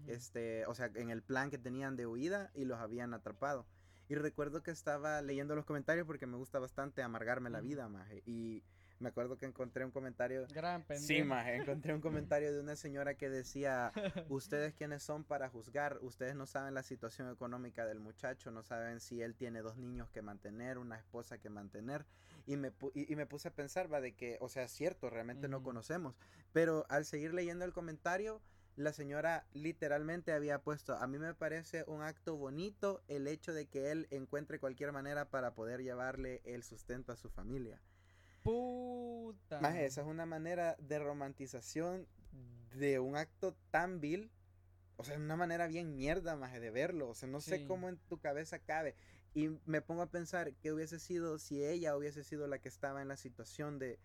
[0.07, 3.65] este, o sea, en el plan que tenían de huida y los habían atrapado.
[4.09, 8.21] Y recuerdo que estaba leyendo los comentarios porque me gusta bastante amargarme la vida, maje.
[8.25, 8.63] Y
[9.01, 10.45] me acuerdo que encontré un comentario.
[10.53, 13.91] Gran Sí, maje, encontré un comentario de una señora que decía:
[14.29, 18.99] Ustedes quiénes son para juzgar, ustedes no saben la situación económica del muchacho, no saben
[18.99, 22.05] si él tiene dos niños que mantener, una esposa que mantener.
[22.45, 25.47] Y me, y, me puse a pensar, va, de que, o sea, es cierto, realmente
[25.47, 26.15] no conocemos.
[26.53, 28.41] Pero al seguir leyendo el comentario,
[28.75, 33.67] la señora literalmente había puesto, a mí me parece un acto bonito el hecho de
[33.67, 37.81] que él encuentre cualquier manera para poder llevarle el sustento a su familia.
[38.43, 39.59] Puta.
[39.61, 42.07] Más esa es una manera de romantización
[42.75, 44.31] de un acto tan vil.
[44.97, 47.09] O sea, una manera bien mierda, más de verlo.
[47.09, 48.95] O sea, no sé cómo en tu cabeza cabe.
[49.33, 53.01] Y me pongo a pensar qué hubiese sido si ella hubiese sido la que estaba
[53.01, 53.97] en la situación de,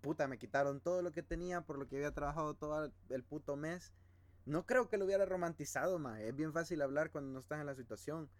[0.00, 3.56] puta, me quitaron todo lo que tenía por lo que había trabajado todo el puto
[3.56, 3.92] mes.
[4.44, 6.20] No creo que lo hubiera romantizado, más.
[6.20, 8.30] Es bien fácil hablar cuando no estás en la situación.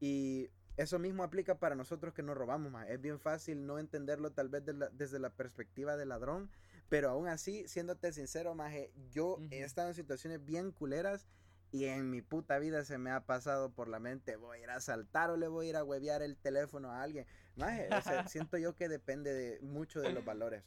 [0.00, 2.88] Y eso mismo aplica para nosotros que no robamos, más.
[2.88, 4.62] Es bien fácil no entenderlo tal vez
[4.92, 6.50] desde la perspectiva del ladrón.
[6.88, 8.72] Pero aún así, siéndote sincero, más,
[9.10, 11.26] yo he estado en situaciones bien culeras
[11.72, 14.70] y en mi puta vida se me ha pasado por la mente, voy a ir
[14.70, 17.26] a saltar o le voy a ir a huevear el teléfono a alguien.
[17.56, 17.88] Maje,
[18.28, 20.62] siento yo que depende de, mucho de los valores.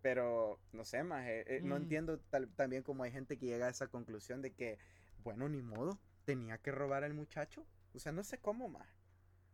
[0.00, 1.82] Pero, no sé, maje, eh, no mm.
[1.82, 2.20] entiendo
[2.54, 4.78] también cómo hay gente que llega a esa conclusión de que,
[5.24, 7.66] bueno, ni modo, tenía que robar al muchacho.
[7.94, 8.88] O sea, no sé cómo, más.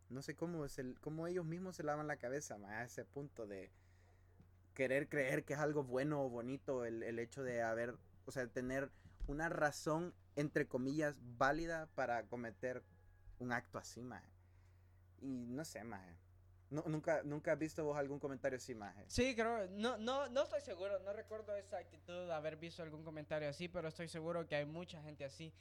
[0.09, 3.05] No sé cómo, es el, cómo ellos mismos se lavan la cabeza, más a ese
[3.05, 3.71] punto de
[4.75, 8.47] querer creer que es algo bueno o bonito el, el hecho de haber, o sea,
[8.49, 8.91] tener
[9.27, 12.83] una razón, entre comillas, válida para cometer
[13.39, 14.33] un acto así, maje.
[15.21, 16.17] Y no sé, maje.
[16.71, 19.05] No, nunca, ¿Nunca has visto vos algún comentario así, maje?
[19.09, 23.03] Sí, creo, no, no, no estoy seguro, no recuerdo esa actitud de haber visto algún
[23.03, 25.53] comentario así, pero estoy seguro que hay mucha gente así.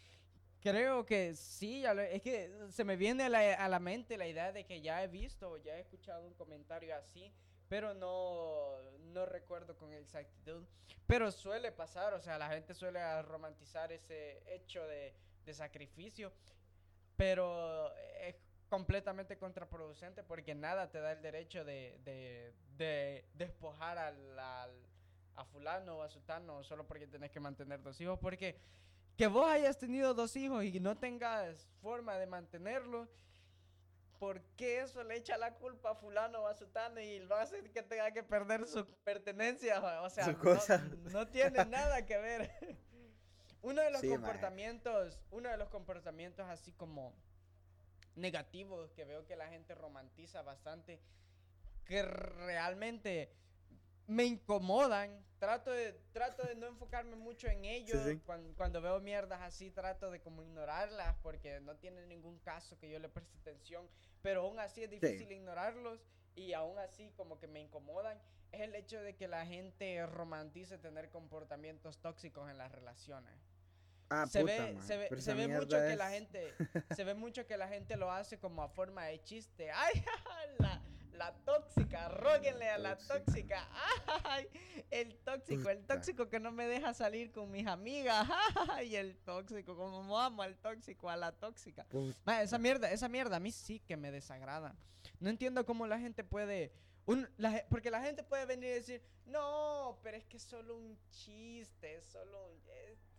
[0.62, 4.52] Creo que sí, es que se me viene a la, a la mente la idea
[4.52, 7.32] de que ya he visto, ya he escuchado un comentario así,
[7.70, 8.78] pero no,
[9.14, 10.66] no recuerdo con exactitud.
[11.08, 15.14] Pero suele pasar, o sea, la gente suele romantizar ese hecho de,
[15.46, 16.34] de sacrificio,
[17.16, 18.36] pero es
[18.70, 25.98] completamente contraproducente porque nada te da el derecho de, de, de despojar al, a fulano
[25.98, 28.60] o a sutano solo porque tenés que mantener dos hijos, porque
[29.20, 33.10] que vos hayas tenido dos hijos y no tengas forma de mantenerlos
[34.18, 37.44] ¿por qué eso le echa la culpa a fulano o a sutano y va a
[37.44, 39.82] hacer que tenga que perder su pertenencia?
[40.04, 40.34] O sea,
[41.12, 42.50] no, tiene nada que ver.
[43.62, 47.14] uno de los comportamientos, uno de los comportamientos así como
[48.16, 51.02] negativos que veo que la gente romantiza bastante,
[51.84, 53.34] que realmente
[54.10, 55.24] me incomodan.
[55.38, 58.02] Trato de, trato de no enfocarme mucho en ellos.
[58.58, 63.00] Cuando, veo mierdas así, trato de como ignorarlas porque no tiene ningún caso que yo
[63.00, 63.88] le preste atención.
[64.22, 66.04] Pero aún así es difícil ignorarlos
[66.36, 68.20] y aún así como que me incomodan.
[68.52, 73.34] Es el hecho de que la gente romantice tener comportamientos tóxicos en las relaciones.
[74.10, 76.56] Ah, se, ve, se ve, se ve mucho que la gente
[76.96, 79.70] se ve mucho que la gente lo hace como a forma de chiste.
[79.72, 80.04] Ay,
[80.58, 80.82] la,
[81.20, 83.68] la tóxica, róguenle a la tóxica.
[84.24, 84.48] Ay,
[84.90, 88.26] el tóxico, el tóxico que no me deja salir con mis amigas.
[88.72, 91.86] Ay, el tóxico, como amo al tóxico, a la tóxica.
[92.42, 94.78] esa mierda, esa mierda a mí sí que me desagrada.
[95.20, 96.72] No entiendo cómo la gente puede...
[97.70, 102.02] porque la gente puede venir y decir, no, pero es que es solo un chiste,
[102.02, 102.50] solo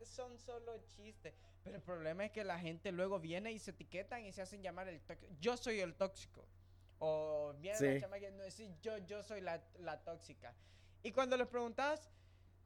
[0.06, 1.34] son solo chistes.
[1.62, 4.62] Pero el problema es que la gente luego viene y se etiquetan y se hacen
[4.62, 5.30] llamar el tóxico.
[5.38, 6.48] Yo soy el tóxico.
[7.00, 7.86] O bien sí.
[7.86, 10.54] la chama que no decir yo, yo soy la, la tóxica.
[11.02, 12.10] Y cuando les preguntas,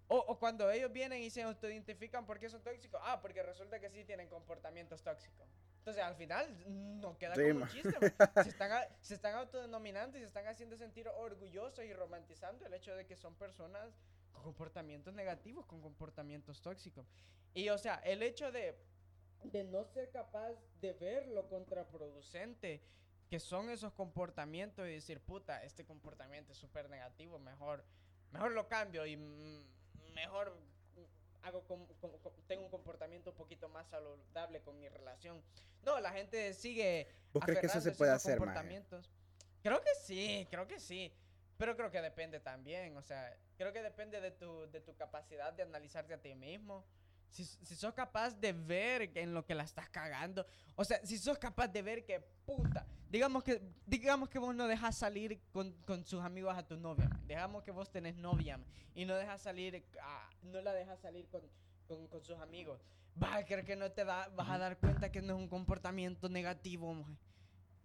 [0.09, 3.81] o, o, cuando ellos vienen y se autoidentifican por qué son tóxicos, ah, porque resulta
[3.81, 5.49] que sí tienen comportamientos tóxicos.
[5.79, 6.49] Entonces al final
[7.01, 7.90] no queda como un chiste.
[8.42, 12.97] se, están, se están autodenominando y se están haciendo sentir orgullosos y romantizando el hecho
[12.97, 13.94] de que son personas
[14.33, 17.07] con comportamientos negativos, con comportamientos tóxicos.
[17.53, 18.77] Y o sea, el hecho de,
[19.44, 22.83] de no ser capaz de ver lo contraproducente
[23.29, 27.85] que son esos comportamientos y decir, puta, este comportamiento es súper negativo, mejor,
[28.31, 29.17] mejor lo cambio y
[30.15, 30.57] mejor
[31.43, 31.63] hago
[32.47, 35.43] tengo un comportamiento un poquito más saludable con mi relación.
[35.83, 39.11] No, la gente sigue ¿Vos crees que eso se puede hacer, comportamientos.
[39.63, 41.13] Creo que sí, creo que sí.
[41.57, 45.53] Pero creo que depende también, o sea, creo que depende de tu, de tu capacidad
[45.53, 46.85] de analizarte a ti mismo
[47.35, 51.18] Si, si sos capaz de ver en lo que la estás cagando, o sea, si
[51.18, 55.73] sos capaz de ver que puta, digamos que, digamos que vos no dejas salir con,
[55.85, 57.27] con sus amigos a tu novia, man.
[57.27, 61.27] digamos que vos tenés novia man, y no dejas salir, a- no la dejas salir
[61.29, 61.42] con,
[61.88, 62.81] con, con sus amigos,
[63.16, 65.49] vas a creer que no te da, vas a dar cuenta que no es un
[65.49, 67.18] comportamiento negativo, man.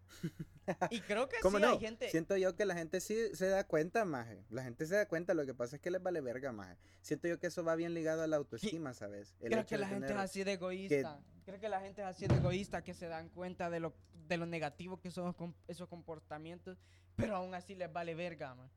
[0.91, 1.71] Y creo que ¿Cómo sí no?
[1.71, 4.43] hay gente, Siento yo que la gente sí se da cuenta, maje.
[4.49, 6.77] La gente se da cuenta, lo que pasa es que les vale verga, maje.
[7.01, 9.35] Siento yo que eso va bien ligado a la autoestima, ¿sabes?
[9.39, 12.27] El creo que la gente es así de egoísta, creo que la gente es así
[12.27, 13.95] de egoísta que se dan cuenta de lo,
[14.27, 15.35] de lo negativo que son
[15.67, 16.77] esos comportamientos,
[17.15, 18.69] pero aún así les vale verga, man.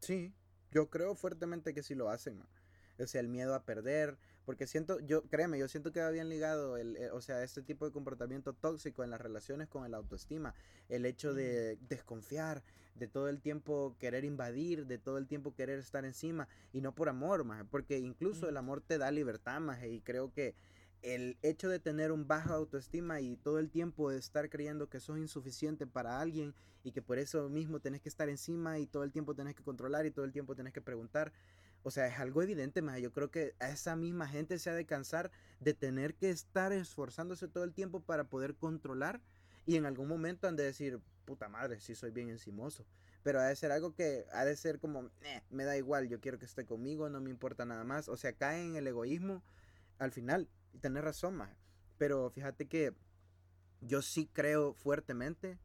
[0.00, 0.34] Sí,
[0.70, 2.48] yo creo fuertemente que sí lo hacen, man.
[2.98, 6.28] O sea, el miedo a perder, porque siento, yo, créeme, yo siento que va bien
[6.28, 9.92] ligado, el, eh, o sea, este tipo de comportamiento tóxico en las relaciones con el
[9.92, 10.54] autoestima,
[10.88, 12.62] el hecho de desconfiar,
[12.94, 16.94] de todo el tiempo querer invadir, de todo el tiempo querer estar encima, y no
[16.94, 20.54] por amor, más, porque incluso el amor te da libertad, más, y creo que
[21.02, 25.00] el hecho de tener un baja autoestima y todo el tiempo de estar creyendo que
[25.00, 26.54] sos insuficiente para alguien
[26.84, 29.62] y que por eso mismo tenés que estar encima y todo el tiempo tenés que
[29.62, 31.32] controlar y todo el tiempo tenés que preguntar.
[31.86, 32.98] O sea, es algo evidente, más.
[33.00, 36.72] Yo creo que a esa misma gente se ha de cansar de tener que estar
[36.72, 39.20] esforzándose todo el tiempo para poder controlar
[39.66, 42.84] y en algún momento han de decir, puta madre, sí soy bien encimoso.
[43.22, 46.20] Pero ha de ser algo que ha de ser como, "Eh, me da igual, yo
[46.20, 48.08] quiero que esté conmigo, no me importa nada más.
[48.08, 49.44] O sea, cae en el egoísmo
[50.00, 50.48] al final.
[50.72, 51.50] Y tenés razón, más.
[51.98, 52.94] Pero fíjate que
[53.80, 55.56] yo sí creo fuertemente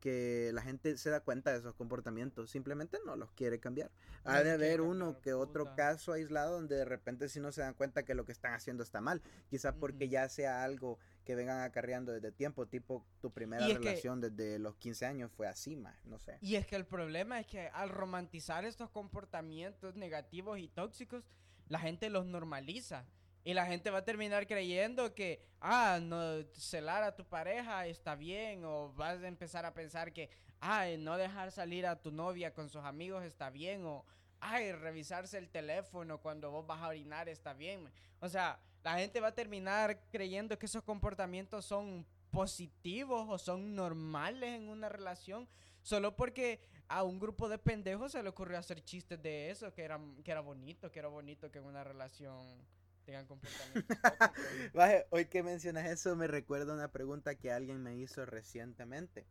[0.00, 3.90] que la gente se da cuenta de esos comportamientos, simplemente no los quiere cambiar.
[4.24, 7.74] Ha de haber uno que otro caso aislado donde de repente si no se dan
[7.74, 10.12] cuenta que lo que están haciendo está mal, quizás porque Ujú.
[10.12, 14.58] ya sea algo que vengan acarreando desde tiempo, tipo tu primera es que- relación desde
[14.58, 16.38] los 15 años fue así, más, no sé.
[16.40, 21.24] Y es que el problema es que al romantizar estos comportamientos negativos y tóxicos,
[21.68, 23.04] la gente los normaliza.
[23.46, 28.16] Y la gente va a terminar creyendo que, ah, no, celar a tu pareja está
[28.16, 28.64] bien.
[28.64, 32.68] O vas a empezar a pensar que, ay, no dejar salir a tu novia con
[32.68, 33.86] sus amigos está bien.
[33.86, 34.04] O,
[34.40, 37.88] ay, revisarse el teléfono cuando vos vas a orinar está bien.
[38.18, 43.76] O sea, la gente va a terminar creyendo que esos comportamientos son positivos o son
[43.76, 45.48] normales en una relación
[45.82, 49.84] solo porque a un grupo de pendejos se le ocurrió hacer chistes de eso, que
[49.84, 52.66] era, que era bonito, que era bonito que en una relación
[53.06, 54.52] tengan comportamientos tóxicos.
[54.74, 59.26] Baje, hoy que mencionas eso me recuerda una pregunta que alguien me hizo recientemente.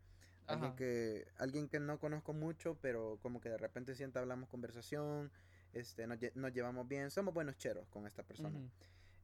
[0.47, 0.75] Alguien Ajá.
[0.75, 5.31] que, alguien que no conozco mucho, pero como que de repente sienta hablamos conversación,
[5.73, 8.59] este, nos, nos llevamos bien, somos buenos cheros con esta persona.
[8.59, 8.71] Ujú.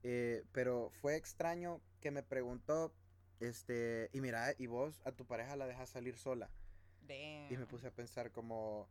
[0.04, 2.94] Eh, pero fue extraño que me preguntó,
[3.40, 6.50] este, y mira, y vos a tu pareja la dejas salir sola.
[7.50, 7.68] Y me Damn.
[7.68, 8.90] puse a pensar como,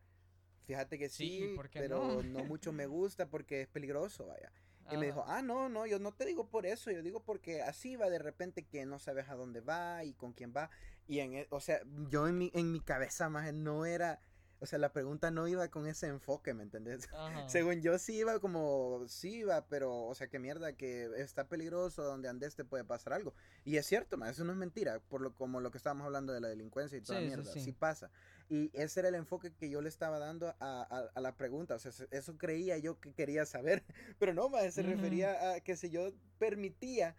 [0.66, 2.22] fíjate que Sí, sí, ¿por qué pero no?
[2.22, 4.52] no mucho me gusta porque es peligroso, vaya.
[4.88, 5.36] Y me dijo, Ajá.
[5.38, 8.18] ah, no, no, yo no te digo por eso, yo digo porque así va de
[8.18, 10.70] repente que no sabes a dónde va y con quién va.
[11.06, 14.20] Y en, e- o sea, yo en mi, en mi cabeza más no era,
[14.58, 17.08] o sea, la pregunta no iba con ese enfoque, ¿me entendés?
[17.12, 17.48] Ajá.
[17.48, 22.02] Según yo sí iba como, sí iba, pero, o sea, que mierda, que está peligroso,
[22.02, 23.34] donde andes te puede pasar algo.
[23.64, 26.32] Y es cierto, man, eso no es mentira, por lo como lo que estábamos hablando
[26.32, 27.60] de la delincuencia y toda Sí, sí, mierda, sí.
[27.60, 28.10] sí pasa.
[28.52, 31.76] Y ese era el enfoque que yo le estaba dando a, a- a la pregunta,
[31.76, 33.84] o sea, se- eso creía yo que quería saber,
[34.18, 37.14] pero no, man, se refería a que si yo permitía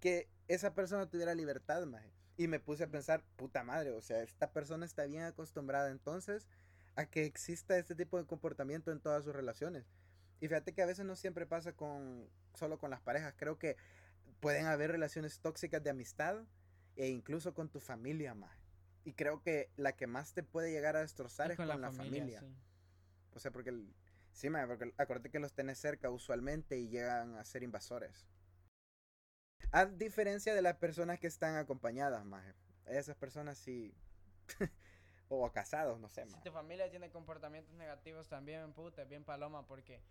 [0.00, 2.02] que esa persona tuviera libertad, man.
[2.36, 6.48] Y me puse a pensar, puta madre, o sea, esta persona está bien acostumbrada entonces
[6.96, 9.84] a que exista este tipo de comportamiento en todas sus relaciones.
[10.40, 13.76] Y fíjate que a veces no siempre pasa con solo con las parejas, creo que
[14.40, 16.42] pueden haber relaciones tóxicas de amistad
[16.96, 18.58] e incluso con tu familia, más.
[19.04, 21.90] Y creo que la que más te puede llegar a destrozar Y es con, la,
[21.90, 22.40] familia.
[22.40, 22.54] sí.
[23.34, 23.92] O sea, porque el,
[24.32, 28.26] sí, ma, porque acuérdate que los tenés cerca usualmente y llegan a ser invasores.
[29.72, 32.44] A diferencia de las personas que están acompañadas, más.
[32.86, 33.94] Esas personas sí.
[35.28, 36.42] o casados, no sé, Si más.
[36.42, 40.02] tu familia tiene comportamientos negativos también, puta, bien paloma, porque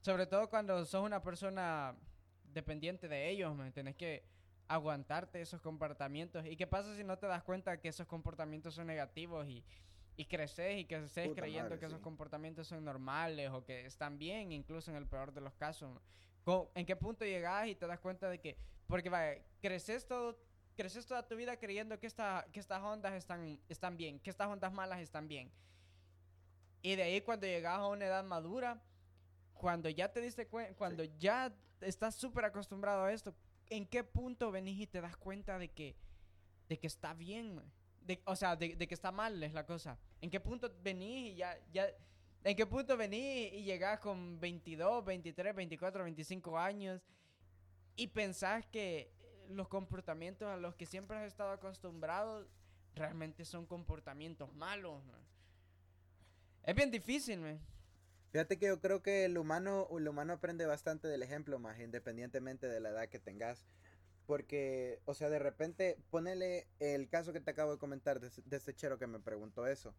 [0.00, 1.96] sobre todo cuando sos una persona
[2.44, 4.24] dependiente de ellos, man, tenés que
[4.70, 6.46] aguantarte esos comportamientos.
[6.46, 9.64] ¿Y qué pasa si no te das cuenta que esos comportamientos son negativos y,
[10.16, 14.16] y creces y estés Puta creyendo madre, que esos comportamientos son normales o que están
[14.16, 16.00] bien, incluso en el peor de los casos?
[16.74, 20.38] ¿En qué punto llegas y te das cuenta de que, porque vaya, creces todo,
[20.76, 24.46] creces toda tu vida creyendo que, esta, que estas ondas están, están bien, que estas
[24.46, 25.50] ondas malas están bien?
[26.80, 28.80] Y de ahí cuando llegas a una edad madura,
[29.52, 33.34] cuando ya te diste cuenta, cuando ya estás súper acostumbrado a esto,
[33.70, 35.96] ¿en qué punto venís y te das cuenta de que,
[36.68, 37.54] de que está bien?
[37.54, 37.72] man?
[38.02, 39.98] De, o sea, de, de que está mal es la cosa.
[40.20, 41.86] ¿En qué punto venís y ya, ya,
[42.42, 47.02] ¿En qué punto venís y llegás con 22, 23, 24, 25 años
[47.96, 49.12] y pensás que
[49.50, 52.48] los comportamientos a los que siempre has estado acostumbrado
[52.94, 55.02] realmente son comportamientos malos?
[56.62, 57.60] Es bien difícil, man.
[58.30, 62.68] Fíjate que yo creo que el humano, el humano aprende bastante del ejemplo, más independientemente
[62.68, 63.66] de la edad que tengas.
[64.26, 68.56] Porque, o sea, de repente, ponele el caso que te acabo de comentar de, de
[68.56, 69.94] este chero que me preguntó eso.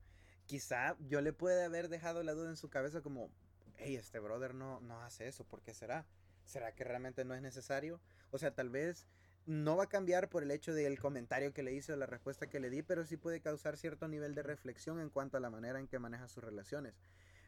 [0.46, 3.30] Quizá yo le puede haber dejado la duda en su cabeza como,
[3.78, 6.06] hey, este brother no, no hace eso, ¿por qué será?
[6.46, 8.00] ¿Será que realmente no es necesario?
[8.32, 9.08] O sea, tal vez
[9.46, 12.48] no va a cambiar por el hecho del comentario que le hice o la respuesta
[12.48, 15.50] que le di, pero sí puede causar cierto nivel de reflexión en cuanto a la
[15.50, 16.94] manera en que maneja sus relaciones.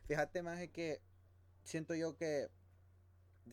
[0.05, 1.01] Fíjate más que
[1.63, 2.49] siento yo que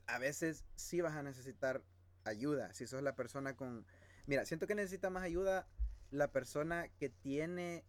[0.06, 1.82] a veces sí vas a necesitar
[2.24, 2.72] ayuda.
[2.74, 3.86] Si sos la persona con...
[4.26, 5.66] Mira, siento que necesita más ayuda
[6.10, 7.84] la persona que tiene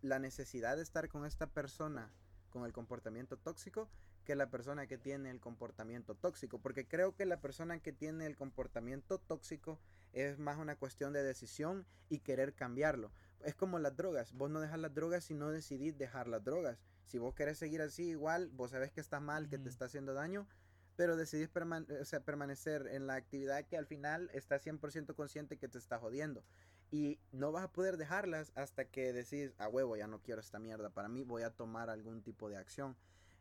[0.00, 2.12] la necesidad de estar con esta persona
[2.50, 3.90] con el comportamiento tóxico
[4.24, 6.58] que la persona que tiene el comportamiento tóxico.
[6.60, 9.80] Porque creo que la persona que tiene el comportamiento tóxico
[10.12, 13.10] es más una cuestión de decisión y querer cambiarlo.
[13.40, 14.34] Es como las drogas.
[14.34, 16.78] Vos no dejas las drogas si no decidís dejar las drogas.
[17.08, 20.12] Si vos querés seguir así igual, vos sabés que está mal, que te está haciendo
[20.12, 20.46] daño,
[20.94, 25.98] pero decidís permanecer en la actividad que al final estás 100% consciente que te está
[25.98, 26.44] jodiendo.
[26.90, 30.58] Y no vas a poder dejarlas hasta que decís, a huevo, ya no quiero esta
[30.58, 32.94] mierda para mí, voy a tomar algún tipo de acción.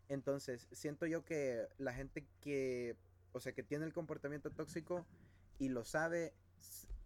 [0.07, 2.95] Entonces, siento yo que la gente que,
[3.33, 5.05] o sea, que tiene el comportamiento tóxico
[5.59, 6.33] y lo sabe,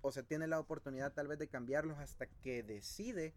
[0.02, 3.34] o sea, tiene la oportunidad tal vez de cambiarlos hasta que decide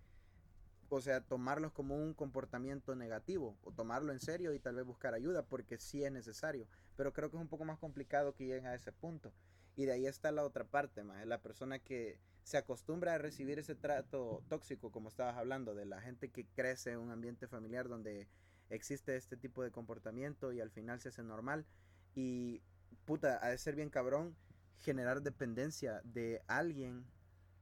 [0.94, 5.14] o sea, tomarlos como un comportamiento negativo o tomarlo en serio y tal vez buscar
[5.14, 6.66] ayuda porque sí es necesario.
[6.96, 9.32] Pero creo que es un poco más complicado que lleguen a ese punto.
[9.76, 13.58] Y de ahí está la otra parte, más la persona que se acostumbra a recibir
[13.58, 17.88] ese trato tóxico, como estabas hablando, de la gente que crece en un ambiente familiar
[17.88, 18.28] donde
[18.70, 21.66] existe este tipo de comportamiento y al final se hace normal.
[22.14, 22.62] Y
[23.04, 24.36] puta, ha ser bien cabrón
[24.78, 27.04] generar dependencia de alguien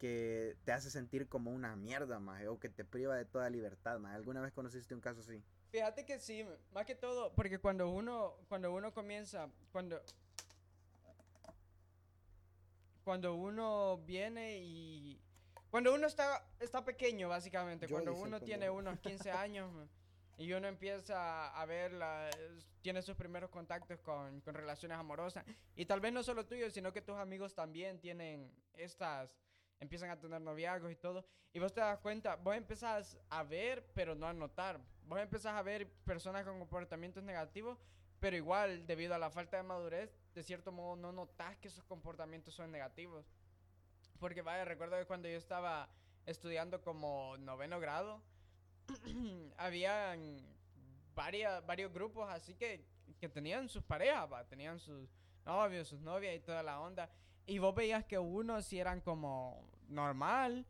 [0.03, 4.01] que te hace sentir como una mierda, más o que te priva de toda libertad,
[4.01, 4.17] más.
[4.17, 5.41] ¿Alguna vez conociste un caso así?
[5.71, 10.03] Fíjate que sí, más que todo, porque cuando uno, cuando uno comienza, cuando,
[13.05, 15.21] cuando uno viene y,
[15.71, 19.71] cuando uno está, está pequeño, básicamente, cuando uno tiene unos 15 años
[20.37, 22.29] y uno empieza a ver, la,
[22.81, 25.45] tiene sus primeros contactos con, con relaciones amorosas,
[25.77, 29.39] y tal vez no solo tuyos, sino que tus amigos también tienen estas
[29.83, 31.27] empiezan a tener noviazgos y todo.
[31.53, 34.81] Y vos te das cuenta, vos empezás a ver, pero no a notar.
[35.07, 37.79] Vos empezás a ver personas con comportamientos negativos,
[38.21, 41.85] pero igual, debido a la falta de madurez, de cierto modo no notas que esos
[41.85, 43.27] comportamientos son negativos.
[44.21, 45.91] Porque vaya, recuerdo que cuando yo estaba
[46.27, 48.23] estudiando como noveno grado,
[49.59, 50.47] habían
[51.13, 52.87] varias, varios grupos así que,
[53.19, 55.11] que tenían sus parejas, tenían sus
[55.45, 57.11] novios, sus novias y toda la onda.
[57.47, 60.67] Y vos veías que unos sí eran como normal,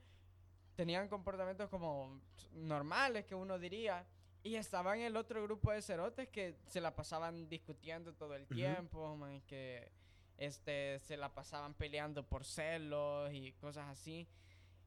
[0.75, 2.20] tenían comportamientos como
[2.53, 4.07] normales que uno diría.
[4.45, 9.16] Y estaban el otro grupo de cerotes que se la pasaban discutiendo todo el tiempo,
[9.47, 9.93] que
[10.37, 14.27] este, se la pasaban peleando por celos y cosas así.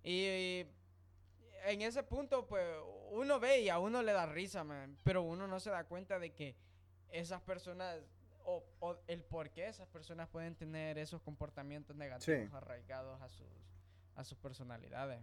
[0.04, 0.66] Y,
[1.64, 2.64] en ese punto, pues,
[3.12, 6.20] uno ve y a uno le da risa, man, pero uno no se da cuenta
[6.20, 6.56] de que
[7.10, 7.98] esas personas
[8.44, 8.64] o,
[9.08, 13.48] el por qué esas personas pueden tener esos comportamientos negativos arraigados a sus,
[14.16, 15.22] a sus personalidades.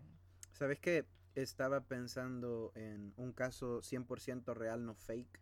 [0.53, 1.07] ¿Sabes qué?
[1.35, 5.41] Estaba pensando en un caso 100% real, no fake,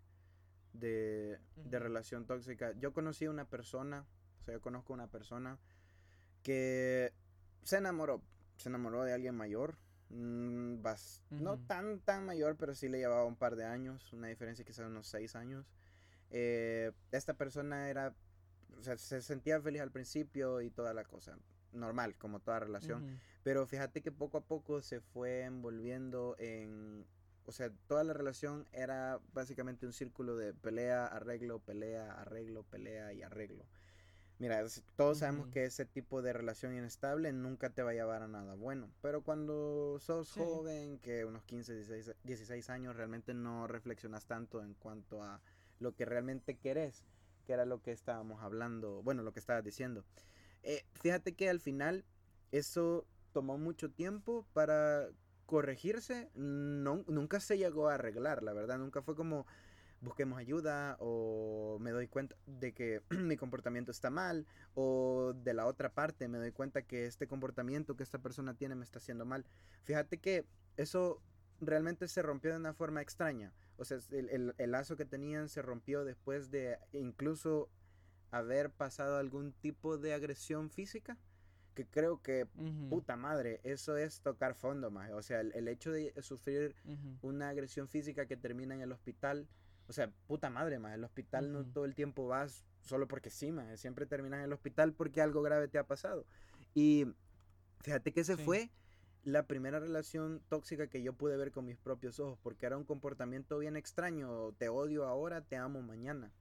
[0.73, 2.73] de, de, relación tóxica.
[2.79, 4.07] Yo conocí a una persona,
[4.41, 5.59] o sea, yo conozco a una persona
[6.43, 7.13] que
[7.63, 8.23] se enamoró,
[8.57, 9.77] se enamoró de alguien mayor,
[10.11, 10.83] mm,
[11.31, 14.87] no tan, tan mayor, pero sí le llevaba un par de años, una diferencia quizás
[14.87, 15.67] de unos seis años.
[16.31, 18.15] Eh, esta persona era,
[18.79, 21.37] o sea, se sentía feliz al principio y toda la cosa,
[21.73, 23.21] normal, como toda relación.
[23.43, 27.07] Pero fíjate que poco a poco se fue envolviendo en,
[27.47, 33.13] o sea, toda la relación era básicamente un círculo de pelea, arreglo, pelea, arreglo, pelea
[33.13, 33.65] y arreglo.
[34.39, 34.65] Mira,
[34.97, 38.55] todos sabemos que ese tipo de relación inestable nunca te va a llevar a nada
[38.55, 38.91] bueno.
[39.03, 44.73] Pero cuando sos joven, que unos 15, 16, 16 años, realmente no reflexionas tanto en
[44.73, 45.43] cuanto a
[45.79, 47.05] lo que realmente querés,
[47.47, 50.07] que era lo que estábamos hablando, bueno, lo que estabas diciendo.
[50.63, 52.05] Eh, fíjate que al final
[52.53, 55.09] eso tomó mucho tiempo para
[55.47, 59.47] corregirse, nunca se llegó a arreglar, la verdad, nunca fue como
[60.01, 65.67] busquemos ayuda o me doy cuenta de que mi comportamiento está mal o de la
[65.67, 69.27] otra parte me doy cuenta que este comportamiento que esta persona tiene me está haciendo
[69.27, 69.45] mal.
[69.85, 70.47] Fíjate que
[70.77, 71.21] eso
[71.61, 73.53] realmente se rompió de una forma extraña.
[73.77, 77.69] o sea, el, lazo que tenían se rompió después de incluso
[78.31, 81.17] haber pasado algún tipo de agresión física.
[81.75, 82.47] Que creo que,
[82.91, 85.13] puta madre, eso es tocar fondo, más.
[85.13, 86.75] O sea, el, hecho de sufrir
[87.23, 89.47] una agresión física que termina en el hospital,
[89.87, 90.95] o sea, puta madre, más.
[90.95, 93.79] El hospital no todo el tiempo vas solo porque sí, más.
[93.81, 96.27] Siempre terminas en el hospital porque algo grave te ha pasado.
[96.75, 97.07] Y
[97.83, 98.71] fíjate que se fue
[99.25, 102.85] la primera relación tóxica que yo pude ver con mis propios ojos, porque era un
[102.85, 106.33] comportamiento bien extraño, te odio ahora, te amo mañana.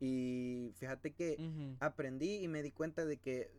[0.00, 3.52] Y fíjate que aprendí y me di cuenta de que,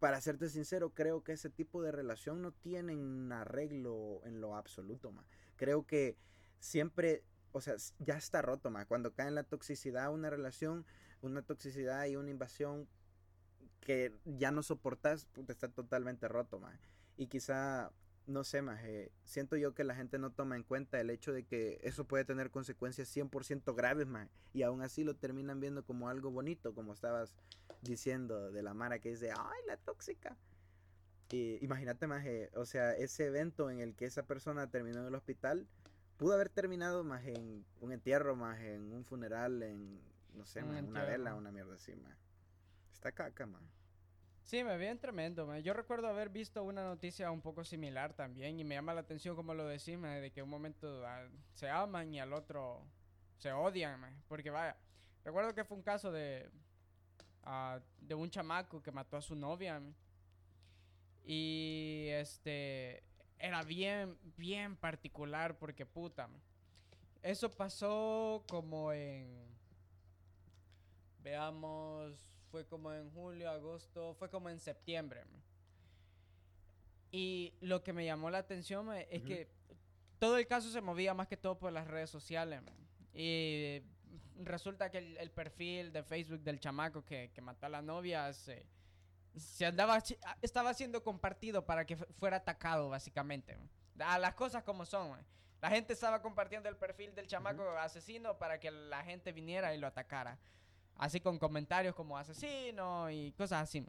[0.00, 4.56] para serte sincero, creo que ese tipo de relación no tiene un arreglo en lo
[4.56, 5.24] absoluto, ma.
[5.56, 6.16] Creo que
[6.58, 7.22] siempre,
[7.52, 8.86] o sea, ya está roto, ma.
[8.86, 10.84] Cuando cae en la toxicidad una relación,
[11.22, 12.88] una toxicidad y una invasión
[13.80, 16.78] que ya no soportas, está totalmente roto, ma.
[17.16, 17.92] Y quizá,
[18.28, 18.80] no sé, más,
[19.24, 22.24] siento yo que la gente no toma en cuenta el hecho de que eso puede
[22.24, 24.28] tener consecuencias 100% graves, más.
[24.52, 27.34] Y aún así lo terminan viendo como algo bonito, como estabas
[27.82, 30.36] diciendo de la Mara que dice, ay, la tóxica.
[31.30, 32.24] Y imagínate, más,
[32.54, 35.66] o sea, ese evento en el que esa persona terminó en el hospital,
[36.18, 40.00] pudo haber terminado más en un entierro, más en un funeral, en,
[40.34, 42.16] no sé, más, una vela, una mierda así, más.
[42.92, 43.62] Está caca, más.
[44.48, 45.54] Sí, me bien tremendo.
[45.58, 49.36] Yo recuerdo haber visto una noticia un poco similar también y me llama la atención
[49.36, 52.82] como lo decís, de que un momento ah, se aman y al otro
[53.36, 54.00] se odian.
[54.26, 54.74] porque vaya,
[55.22, 56.48] recuerdo que fue un caso de,
[57.42, 59.82] ah, de un chamaco que mató a su novia.
[61.26, 63.04] y este
[63.38, 66.26] era bien, bien particular porque puta.
[67.20, 69.46] Eso pasó como en...
[71.22, 75.24] Veamos fue como en julio, agosto, fue como en septiembre.
[77.10, 79.48] Y lo que me llamó la atención es que
[80.18, 82.62] todo el caso se movía más que todo por las redes sociales.
[83.14, 83.82] Y
[84.36, 88.66] resulta que el, perfil de Facebook del chamaco que, mató a la novia se,
[89.64, 90.02] andaba,
[90.42, 93.58] estaba siendo compartido para que fuera atacado, básicamente.
[93.98, 95.18] A las cosas como son.
[95.60, 99.78] La gente estaba compartiendo el perfil del chamaco asesino para que la gente viniera y
[99.78, 100.38] lo atacara
[100.98, 103.84] así con comentarios como asesino y cosas así.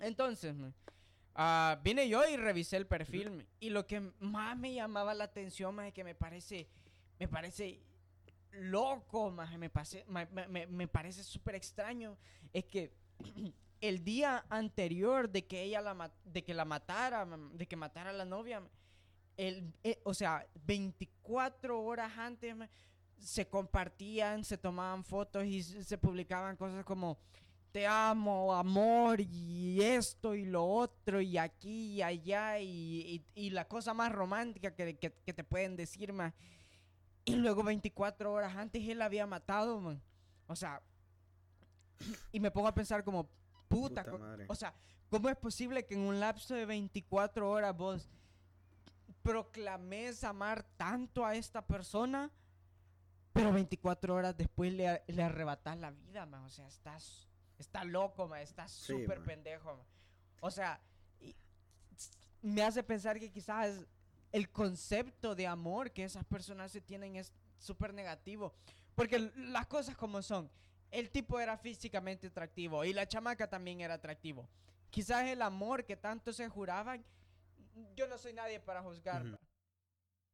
[0.00, 5.24] Entonces, uh, vine yo y revisé el perfil y lo que más me llamaba la
[5.24, 6.68] atención es que me parece,
[7.18, 7.80] me parece
[8.52, 9.70] loco, más me,
[10.48, 12.16] me, me, parece súper extraño,
[12.52, 12.92] es que
[13.80, 18.14] el día anterior de que ella la, de que la matara, de que matara a
[18.14, 18.62] la novia,
[19.36, 22.54] el, eh, o sea, 24 horas antes
[23.20, 27.18] se compartían, se tomaban fotos y se publicaban cosas como
[27.72, 33.94] te amo, amor y esto y lo otro y aquí y allá y, la cosa
[33.94, 36.34] más romántica que, te pueden decir, más.
[37.24, 40.02] Y luego 24 horas antes él la había matado, man.
[40.46, 40.82] O sea,
[42.32, 43.28] y me pongo a pensar como,
[43.68, 44.04] puta,
[44.48, 44.74] o sea,
[45.08, 48.08] ¿cómo es posible que en un lapso de 24 horas vos
[49.22, 52.32] proclames amar tanto a esta persona?
[53.32, 56.44] Pero 24 horas después le, le arrebatas la vida, man.
[56.44, 57.28] O sea, estás,
[57.58, 58.40] está loco, man.
[58.40, 59.84] Estás súper pendejo,
[60.40, 60.80] O sea,
[62.42, 63.86] me hace pensar que quizás
[64.32, 68.54] el concepto de amor que esas personas se tienen es súper negativo.
[68.94, 70.50] Porque las cosas como son.
[70.90, 74.48] El tipo era físicamente atractivo y la chamaca también era atractivo.
[74.90, 77.04] Quizás el amor que tanto se juraban,
[77.94, 79.38] yo no soy nadie para juzgar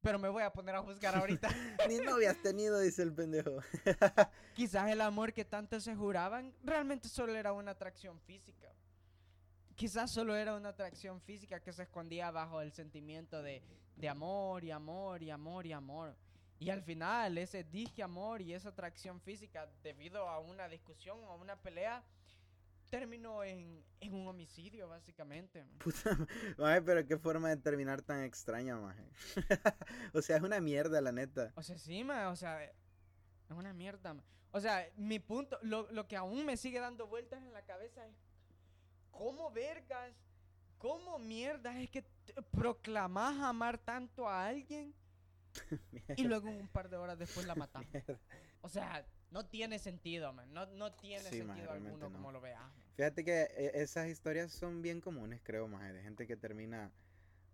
[0.07, 1.49] pero me voy a poner a juzgar ahorita.
[1.89, 3.59] Ni novia has tenido, dice el pendejo.
[4.55, 8.73] Quizás el amor que tanto se juraban realmente solo era una atracción física.
[9.75, 13.65] Quizás solo era una atracción física que se escondía bajo el sentimiento de,
[13.97, 16.15] de amor y amor y amor y amor.
[16.61, 21.35] Y al final ese disque amor y esa atracción física debido a una discusión o
[21.35, 22.05] una pelea
[22.89, 25.67] terminó en, un homicidio, básicamente.
[25.79, 26.17] Puta,
[26.59, 29.05] maje, pero qué forma de terminar tan extraña, maje.
[30.15, 31.53] o sea, es una mierda, la neta.
[31.57, 32.73] O sea, sí, maje, o sea, es
[33.51, 34.17] una mierda.
[34.53, 38.07] O sea, mi punto, lo, lo que aún me sigue dando vueltas en la cabeza
[38.07, 38.15] es,
[39.11, 40.15] ¿cómo vergas,
[40.79, 42.05] cómo mierda es que
[42.51, 44.95] proclamas amar tanto a alguien
[46.17, 47.85] y luego un par de horas después la matas?
[48.61, 50.53] o sea, no tiene sentido, man.
[50.53, 52.63] No, no tiene sentido alguno como lo veas.
[52.97, 56.91] Fíjate que eh, esas historias son bien comunes, creo, más de gente que termina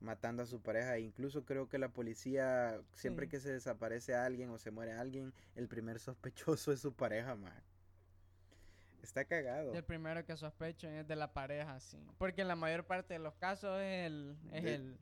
[0.00, 0.98] matando a su pareja.
[0.98, 5.32] Incluso creo que la policía, siempre que se desaparece a alguien o se muere alguien,
[5.54, 7.62] el primer sospechoso es su pareja, más.
[9.02, 9.74] Está cagado.
[9.74, 11.98] El primero que sospechan es de la pareja, sí.
[12.18, 14.96] Porque en la mayor parte de los casos es el, es el,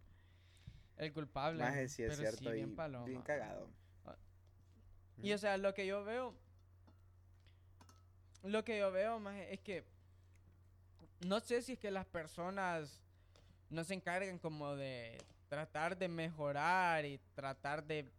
[0.96, 1.62] el culpable.
[1.62, 2.50] Más sí es cierto.
[2.50, 3.68] bien, bien cagado.
[5.22, 6.34] Y o sea, lo que yo veo,
[8.42, 9.84] lo que yo veo más es que
[11.26, 13.00] no sé si es que las personas
[13.68, 15.18] no se encargan como de
[15.48, 18.10] tratar de mejorar y tratar de,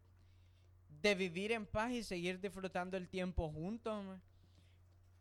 [1.01, 4.05] de vivir en paz y seguir disfrutando el tiempo juntos.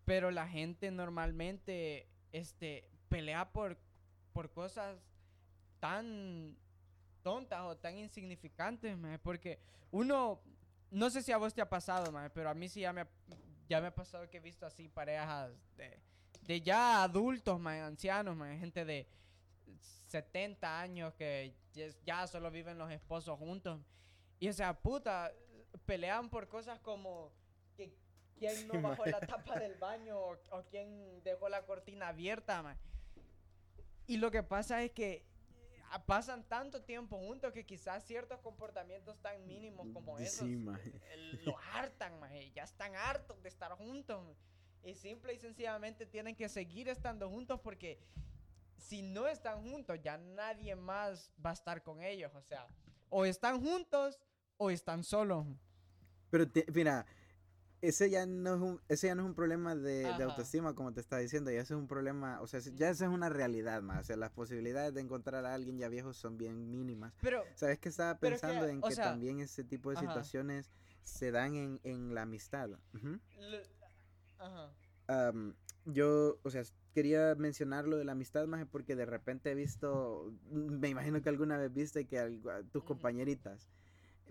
[0.04, 3.78] Pero la gente normalmente este, pelea por,
[4.32, 4.98] por cosas
[5.78, 6.56] tan
[7.22, 9.58] tontas o tan insignificantes, porque
[9.90, 10.40] uno,
[10.90, 13.06] no sé si a vos te ha pasado, pero a mí sí ya me,
[13.70, 15.96] ya me ha pasado que he visto así parejas de,
[16.42, 19.06] de ya adultos, maje, ancianos, maje, gente de
[20.08, 21.54] 70 años que
[22.04, 23.80] ya- solo viven los esposos juntos.
[24.40, 25.32] Y o sea, puta,
[25.86, 27.32] pelean por cosas como
[27.76, 27.94] que
[28.36, 32.80] quién no bajó la tapa del baño o, o quién dejó la cortina abierta, maje.
[34.08, 35.24] Y lo que pasa es que
[36.06, 40.92] pasan tanto tiempo juntos que quizás ciertos comportamientos tan mínimos como Sí, esos maje.
[41.12, 42.50] eh, lo hartan, maje.
[42.52, 44.22] Ya están hartos de estar juntos.
[44.24, 44.38] maje.
[44.82, 48.00] Y simple y sencillamente tienen que seguir estando juntos porque
[48.76, 52.32] si no están juntos ya nadie más va a estar con ellos.
[52.34, 52.66] O sea,
[53.10, 54.18] o están juntos
[54.56, 55.46] o están solos.
[56.30, 57.04] Pero te- mira,
[57.82, 60.92] ese ya no es un, ese ya no es un problema de, de autoestima, como
[60.92, 63.82] te estaba diciendo, ya ese es un problema, o sea, ya esa es una realidad
[63.82, 67.12] más, o sea, las posibilidades de encontrar a alguien ya viejo son bien mínimas.
[67.22, 70.06] Pero, ¿Sabes que estaba que, pensando en que sea, también ese tipo de ajá.
[70.06, 70.70] situaciones
[71.04, 72.70] se dan en, en la amistad?
[74.38, 74.70] Ajá.
[75.08, 75.54] Am,
[75.86, 76.62] yo, o sea,
[76.94, 81.28] quería mencionar lo de la amistad más porque de repente he visto, me imagino que
[81.28, 82.40] alguna vez viste que
[82.72, 83.70] tus compañeritas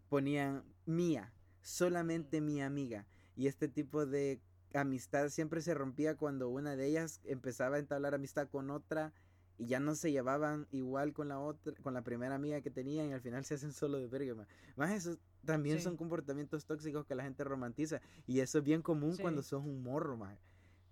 [0.10, 3.06] ponían mía, solamente mi amiga.
[3.36, 4.40] Y este tipo de
[4.74, 9.14] amistad siempre se rompía cuando una de ellas empezaba a entablar amistad con otra
[9.58, 13.10] y ya no se llevaban igual con la otra, con la primera amiga que tenían
[13.10, 14.48] y al final se hacen solo de verga.
[14.76, 15.84] Más eso también Sí.
[15.84, 19.84] son comportamientos tóxicos que la gente romantiza y eso es bien común cuando sos un
[19.84, 20.38] morro, más.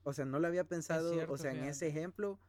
[0.03, 2.39] O sea, no lo había pensado, cierto, o sea, en ese ejemplo,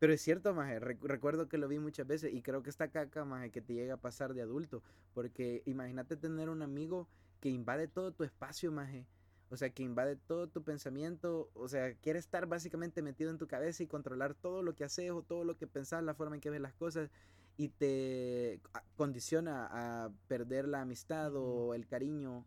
[0.00, 2.88] pero es cierto, maje, rec- recuerdo que lo vi muchas veces y creo que esta
[2.88, 4.82] caca, maje, que te llega a pasar de adulto,
[5.12, 7.08] porque imagínate tener un amigo
[7.40, 9.06] que invade todo tu espacio, maje,
[9.50, 13.46] o sea, que invade todo tu pensamiento, o sea, quiere estar básicamente metido en tu
[13.46, 16.40] cabeza y controlar todo lo que haces o todo lo que pensás, la forma en
[16.40, 17.10] que ves las cosas
[17.56, 18.60] y te
[18.96, 22.44] condiciona a perder la amistad o el cariño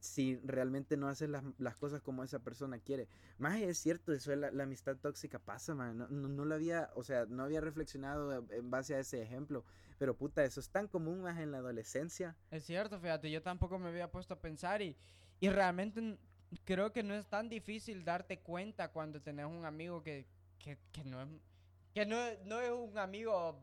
[0.00, 3.08] si realmente no haces las, las cosas como esa persona quiere.
[3.38, 5.98] Más es cierto, eso de la, la amistad tóxica pasa, man.
[5.98, 9.64] No, no, no lo había, o sea, no había reflexionado en base a ese ejemplo.
[9.98, 12.36] Pero puta, eso es tan común más en la adolescencia.
[12.50, 14.96] Es cierto, fíjate, yo tampoco me había puesto a pensar y,
[15.40, 16.18] y realmente
[16.64, 20.26] creo que no es tan difícil darte cuenta cuando tenés un amigo que,
[20.58, 21.28] que, que no es
[21.94, 23.58] que no, es- no es un amigo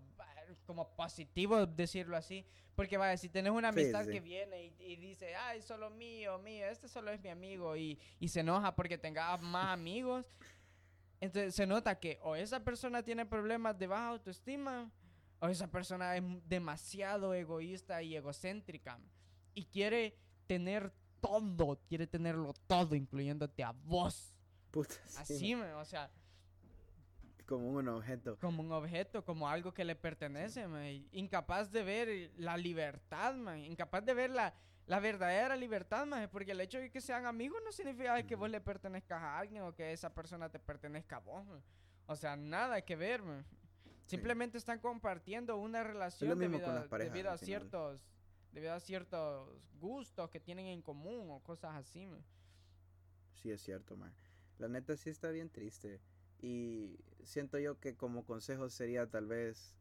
[0.47, 2.45] eh, como positivo, decirlo así.
[2.75, 4.11] Porque vaya, si tenés una Sí, amistad sí.
[4.11, 7.99] que viene y, y dice, ay, solo mío, mío, este solo es mi amigo, y,
[8.19, 10.25] y se enoja porque tengas más amigos,
[11.21, 14.89] entonces se nota que o esa persona tiene problemas de baja autoestima,
[15.39, 18.99] o esa persona es demasiado egoísta y egocéntrica,
[19.53, 20.17] y quiere
[20.47, 20.91] tener
[21.23, 24.35] todo, quiere tenerlo todo, incluyéndote a vos.
[24.71, 26.09] Puta, sí, Así, me- o sea,
[27.45, 28.37] como un objeto.
[28.39, 31.05] como un objeto, como algo que le pertenece, mae.
[31.11, 33.65] incapaz de ver la libertad, mae.
[33.65, 34.53] incapaz de ver la,
[34.87, 36.27] la verdadera libertad, mae.
[36.27, 39.63] porque el hecho de que sean amigos no significa que vos le pertenezcas a alguien
[39.63, 41.45] o que esa persona te pertenezca a vos.
[41.45, 41.61] mae.
[42.07, 43.21] O sea, nada que ver.
[43.21, 43.43] mae.
[44.07, 48.01] Simplemente están compartiendo una relación debido, a- parejas, debido a ciertos
[48.53, 49.49] debido a ciertos
[49.79, 52.05] gustos que tienen en común o cosas así.
[52.05, 52.23] mae.
[53.35, 54.13] Sí, es cierto, man.
[54.59, 55.99] La neta sí está bien triste.
[56.39, 59.75] Y siento yo que como consejo sería tal vez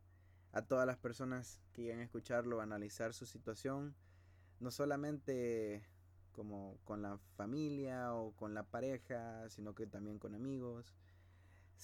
[0.52, 3.94] a todas las personas que lleguen a escucharlo, analizar su situación,
[4.60, 5.84] no solamente
[6.32, 10.94] como con la familia o con la pareja, sino que también con amigos,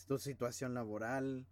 [0.07, 1.47] tu situación laboral,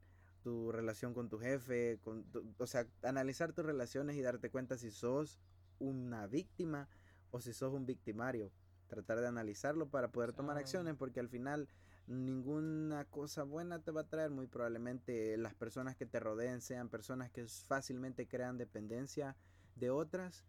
[0.47, 4.79] tu relación con tu jefe, con tu- o sea, analizar tus relaciones y darte cuenta
[4.79, 5.41] si sos
[5.81, 6.89] una víctima
[7.33, 8.53] o si sos un victimario.
[8.87, 11.67] Tratar de analizarlo para poder tomar sea, acciones porque al final
[12.07, 14.31] ninguna cosa buena te va a traer.
[14.31, 19.35] Muy probablemente las personas que te rodeen sean personas que fácilmente crean dependencia
[19.75, 20.45] de otras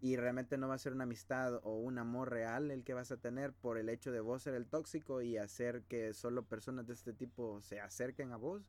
[0.00, 3.12] y realmente no va a ser una amistad o un amor real el que vas
[3.12, 6.88] a tener por el hecho de vos ser el tóxico y hacer que solo personas
[6.88, 8.68] de este tipo se acerquen a vos.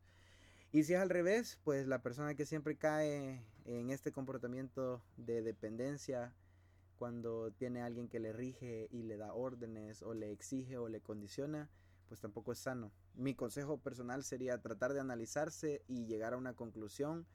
[0.72, 5.42] Y si es al revés, pues la persona que siempre cae en este comportamiento de
[5.42, 6.34] dependencia
[6.98, 10.88] cuando tiene a alguien que le rige y le da órdenes o le exige o
[10.90, 11.70] le condiciona,
[12.08, 12.92] pues tampoco es sano.
[13.16, 17.26] Mi consejo personal sería tratar de analizarse y llegar a una conclusión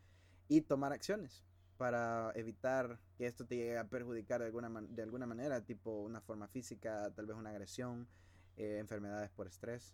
[0.49, 1.45] y tomar acciones.
[1.76, 6.20] para evitar que esto te llegue a perjudicar de alguna, de alguna manera, tipo una
[6.20, 8.07] forma física, tal vez una agresión,
[8.57, 9.93] eh, enfermedades por estrés.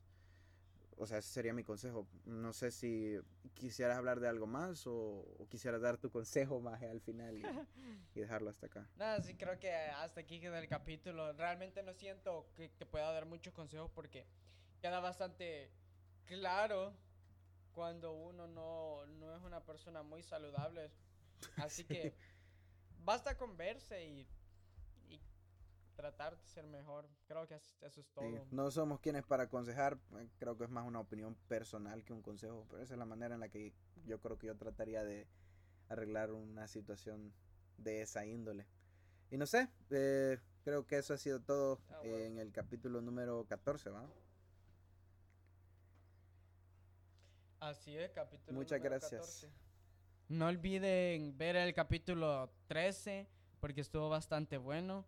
[1.01, 2.07] O sea, ese sería mi consejo.
[2.27, 3.19] No sé si
[3.55, 7.39] quisieras hablar de algo más o, quisieras dar tu consejo más al final
[8.15, 8.87] y, dejarlo hasta acá.
[8.97, 11.33] Nada, sí, creo que hasta aquí queda el capítulo.
[11.33, 14.27] Realmente no siento que te pueda dar muchos consejos porque
[14.83, 15.71] queda bastante
[16.27, 16.95] claro
[17.73, 20.91] cuando uno no, no es una persona muy saludable.
[21.57, 22.15] Así que
[23.05, 24.29] basta con verse y,
[26.01, 27.07] tratar de ser mejor.
[27.27, 28.47] Creo que eso es todo.
[28.51, 32.23] no somos quienes para aconsejar, eh, creo que es más una opinión personal que un
[32.23, 33.75] consejo, pero esa es la manera en la que
[34.07, 35.29] yo creo que yo trataría de
[35.89, 37.35] arreglar una situación
[37.77, 38.67] de esa índole.
[39.31, 43.45] Y no sé, eh, creo que eso ha sido todo ah, en el capítulo número
[43.47, 44.09] 14, ¿va?
[47.61, 49.47] Así es, capítulo Muchas gracias.
[50.29, 53.29] No olviden ver el capítulo 13
[53.61, 55.05] porque estuvo bastante bueno.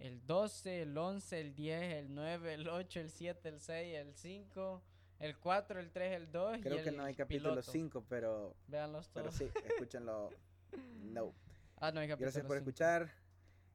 [0.00, 4.14] El 12, el 11, el 10, el 9, el 8, el 7, el 6, el
[4.14, 4.82] 5,
[5.18, 8.56] el 4, el 3, el 2 Creo que no hay capítulo 5, pero...
[8.66, 9.36] Veanlos todos.
[9.38, 10.30] Pero sí, escúchenlo.
[11.04, 11.34] no.
[11.76, 13.12] Ah, no hay capítulo Gracias por escuchar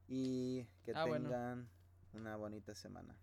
[0.08, 1.68] y que ah, tengan
[2.12, 3.16] una bonita semana.